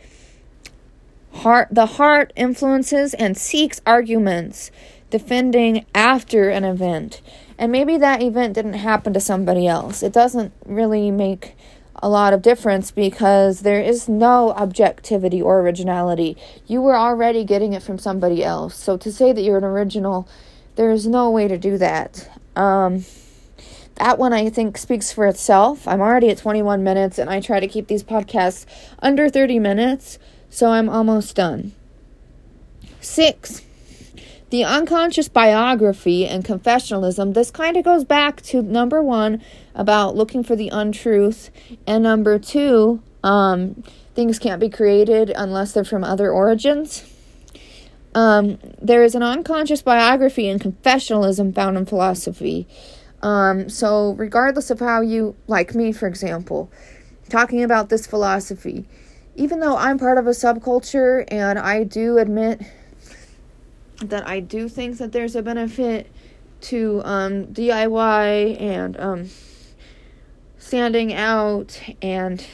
Heart, 1.33 1.69
the 1.71 1.87
heart 1.87 2.33
influences 2.37 3.15
and 3.15 3.37
seeks 3.37 3.81
arguments 3.87 4.71
defending 5.11 5.87
after 5.95 6.51
an 6.51 6.65
event. 6.65 7.23
And 7.59 7.73
maybe 7.73 7.97
that 7.97 8.23
event 8.23 8.55
didn't 8.55 8.75
happen 8.75 9.15
to 9.15 9.21
somebody 9.21 9.67
else. 9.67 10.03
It 10.03 10.13
doesn't 10.13 10.53
really 10.67 11.11
make 11.11 11.56
a 12.03 12.09
lot 12.09 12.33
of 12.33 12.43
difference 12.43 12.91
because 12.91 13.61
there 13.61 13.81
is 13.81 14.09
no 14.09 14.51
objectivity 14.51 15.41
or 15.41 15.61
originality. 15.61 16.37
You 16.67 16.83
were 16.83 16.97
already 16.97 17.45
getting 17.45 17.73
it 17.73 17.83
from 17.83 17.99
somebody 17.99 18.45
else. 18.45 18.77
So 18.77 18.97
to 18.97 19.13
say 19.13 19.33
that 19.33 19.43
you're 19.43 19.59
an 19.59 19.65
original, 19.65 20.29
there 20.77 20.91
is 20.91 21.07
no 21.07 21.31
way 21.31 21.49
to 21.49 21.57
do 21.57 21.79
that. 21.79 22.29
Um, 22.55 23.05
that 23.97 24.19
one 24.19 24.33
I 24.33 24.51
think 24.51 24.77
speaks 24.77 25.11
for 25.11 25.27
itself. 25.27 25.89
I'm 25.89 26.01
already 26.01 26.29
at 26.29 26.39
21 26.39 26.85
minutes 26.85 27.19
and 27.19 27.31
I 27.31 27.41
try 27.41 27.61
to 27.61 27.67
keep 27.67 27.89
these 27.89 28.03
podcasts 28.03 28.67
under 29.01 29.29
30 29.29 29.59
minutes, 29.59 30.19
so 30.51 30.71
I'm 30.71 30.89
almost 30.89 31.35
done. 31.35 31.73
Six, 33.01 33.63
the 34.51 34.65
unconscious 34.65 35.29
biography 35.29 36.27
and 36.27 36.45
confessionalism. 36.45 37.35
This 37.35 37.51
kind 37.51 37.77
of 37.77 37.85
goes 37.85 38.05
back 38.05 38.41
to 38.43 38.63
number 38.63 39.03
one 39.03 39.43
about 39.75 40.17
looking 40.17 40.43
for 40.43 40.55
the 40.55 40.69
untruth, 40.69 41.51
and 41.87 42.03
number 42.03 42.39
two, 42.39 43.03
um, 43.25 43.83
things 44.15 44.39
can't 44.39 44.61
be 44.61 44.69
created 44.69 45.31
unless 45.35 45.73
they're 45.73 45.85
from 45.85 46.05
other 46.05 46.31
origins. 46.31 47.05
Um, 48.15 48.59
there 48.81 49.03
is 49.03 49.15
an 49.15 49.23
unconscious 49.23 49.83
biography 49.83 50.49
and 50.49 50.61
confessionalism 50.61 51.55
found 51.55 51.77
in 51.77 51.85
philosophy. 51.85 52.67
Um, 53.23 53.69
so, 53.69 54.13
regardless 54.13 54.71
of 54.71 54.81
how 54.81 55.01
you, 55.01 55.35
like 55.49 55.75
me, 55.75 55.93
for 55.93 56.07
example, 56.07 56.71
talking 57.29 57.63
about 57.63 57.89
this 57.89 58.07
philosophy, 58.07 58.87
even 59.35 59.61
though 59.61 59.77
I'm 59.77 59.99
part 59.99 60.17
of 60.17 60.27
a 60.27 60.31
subculture 60.31 61.25
and 61.29 61.59
I 61.59 61.85
do 61.85 62.17
admit 62.17 62.63
that 64.01 64.27
I 64.29 64.41
do 64.41 64.69
think 64.69 64.99
that 64.99 65.13
there's 65.13 65.37
a 65.37 65.43
benefit 65.43 66.11
to 66.63 67.03
um, 67.05 67.47
DIY 67.47 68.61
and 68.61 68.99
um, 68.99 69.31
standing 70.59 71.13
out 71.13 71.81
and 72.03 72.45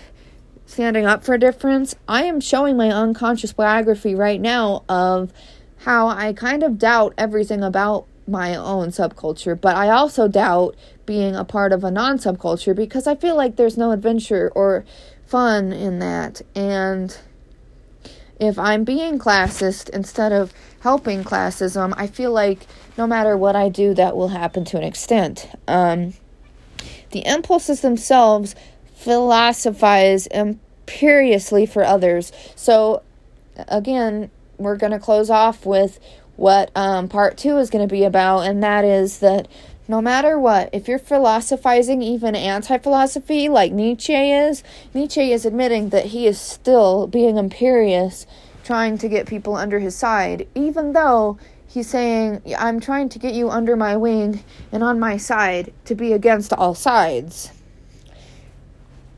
standing 0.67 1.05
up 1.05 1.25
for 1.25 1.35
a 1.35 1.39
difference, 1.39 1.95
I 2.09 2.25
am 2.25 2.41
showing 2.41 2.77
my 2.77 2.91
unconscious 2.91 3.53
biography 3.53 4.15
right 4.15 4.41
now 4.41 4.85
of 4.89 5.33
how 5.79 6.09
I 6.09 6.33
kind 6.33 6.63
of 6.63 6.79
doubt 6.79 7.15
everything 7.19 7.63
about 7.63 8.07
my 8.27 8.55
own 8.55 8.89
subculture, 8.89 9.61
but 9.61 9.77
I 9.77 9.91
also 9.91 10.29
doubt 10.29 10.77
being 11.05 11.35
a 11.35 11.45
part 11.45 11.73
of 11.73 11.85
a 11.85 11.91
non 11.91 12.19
subculture 12.19 12.75
because 12.75 13.07
I 13.07 13.17
feel 13.17 13.37
like 13.37 13.57
there's 13.57 13.77
no 13.77 13.91
adventure 13.91 14.51
or 14.55 14.85
fun 15.27 15.73
in 15.73 15.99
that. 15.99 16.41
And 16.55 17.17
if 18.39 18.59
I'm 18.59 18.85
being 18.85 19.19
classist 19.19 19.91
instead 19.91 20.33
of 20.33 20.53
helping 20.83 21.23
classism, 21.23 21.95
I 21.97 22.07
feel 22.07 22.33
like 22.33 22.67
no 22.99 23.07
matter 23.07 23.37
what 23.37 23.57
I 23.57 23.69
do, 23.69 23.95
that 23.95 24.17
will 24.17 24.29
happen 24.29 24.65
to 24.67 24.77
an 24.77 24.83
extent. 24.83 25.49
Um, 25.69 26.15
the 27.13 27.25
impulses 27.25 27.81
themselves 27.81 28.55
philosophize 28.95 30.27
imperiously 30.27 31.67
for 31.67 31.85
others. 31.85 32.33
So, 32.57 33.03
again, 33.69 34.31
we're 34.59 34.77
going 34.77 34.93
to 34.93 34.99
close 34.99 35.31
off 35.31 35.65
with 35.65 36.01
what 36.37 36.71
um, 36.75 37.09
part 37.09 37.37
two 37.37 37.59
is 37.59 37.71
going 37.71 37.87
to 37.87 37.93
be 37.93 38.05
about, 38.05 38.41
and 38.41 38.63
that 38.63 38.85
is 38.85 39.21
that 39.21 39.49
no 39.89 40.01
matter 40.01 40.39
what, 40.39 40.71
if 40.73 40.89
you're 40.89 40.99
philosophizing 40.99 42.03
even 42.03 42.35
anti 42.35 42.79
philosophy 42.79 43.49
like 43.49 43.73
Nietzsche 43.73 44.33
is, 44.33 44.63
Nietzsche 44.95 45.33
is 45.33 45.45
admitting 45.45 45.91
that 45.91 46.07
he 46.07 46.27
is 46.27 46.41
still 46.41 47.07
being 47.07 47.37
imperious, 47.37 48.27
trying 48.65 48.99
to 48.99 49.09
get 49.09 49.27
people 49.27 49.57
under 49.57 49.79
his 49.79 49.97
side, 49.97 50.47
even 50.55 50.93
though 50.93 51.39
he's 51.67 51.89
saying, 51.89 52.43
I'm 52.59 52.81
trying 52.81 53.09
to 53.11 53.19
get 53.19 53.35
you 53.35 53.51
under 53.51 53.77
my 53.77 53.97
wing 53.97 54.45
and 54.71 54.83
on 54.83 55.01
my 55.01 55.17
side 55.17 55.73
to 55.87 55.95
be 55.95 56.13
against 56.13 56.53
all 56.53 56.75
sides. 56.75 57.53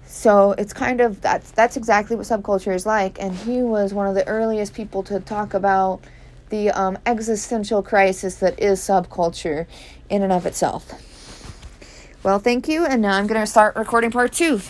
So 0.06 0.52
it's 0.52 0.72
kind 0.72 1.00
of 1.00 1.20
that's 1.20 1.50
that's 1.50 1.76
exactly 1.76 2.16
what 2.16 2.26
subculture 2.26 2.74
is 2.74 2.86
like, 2.86 3.20
and 3.20 3.34
he 3.34 3.62
was 3.62 3.92
one 3.92 4.06
of 4.06 4.14
the 4.14 4.26
earliest 4.26 4.72
people 4.72 5.02
to 5.02 5.20
talk 5.20 5.52
about 5.52 6.00
the 6.48 6.70
um, 6.70 6.96
existential 7.04 7.82
crisis 7.82 8.36
that 8.36 8.58
is 8.60 8.80
subculture 8.80 9.66
in 10.08 10.22
and 10.22 10.32
of 10.32 10.46
itself. 10.46 10.92
Well, 12.22 12.38
thank 12.38 12.68
you, 12.68 12.86
and 12.86 13.02
now 13.02 13.18
I'm 13.18 13.26
to 13.26 13.46
start 13.46 13.76
recording 13.76 14.10
part 14.10 14.32
two. 14.32 14.60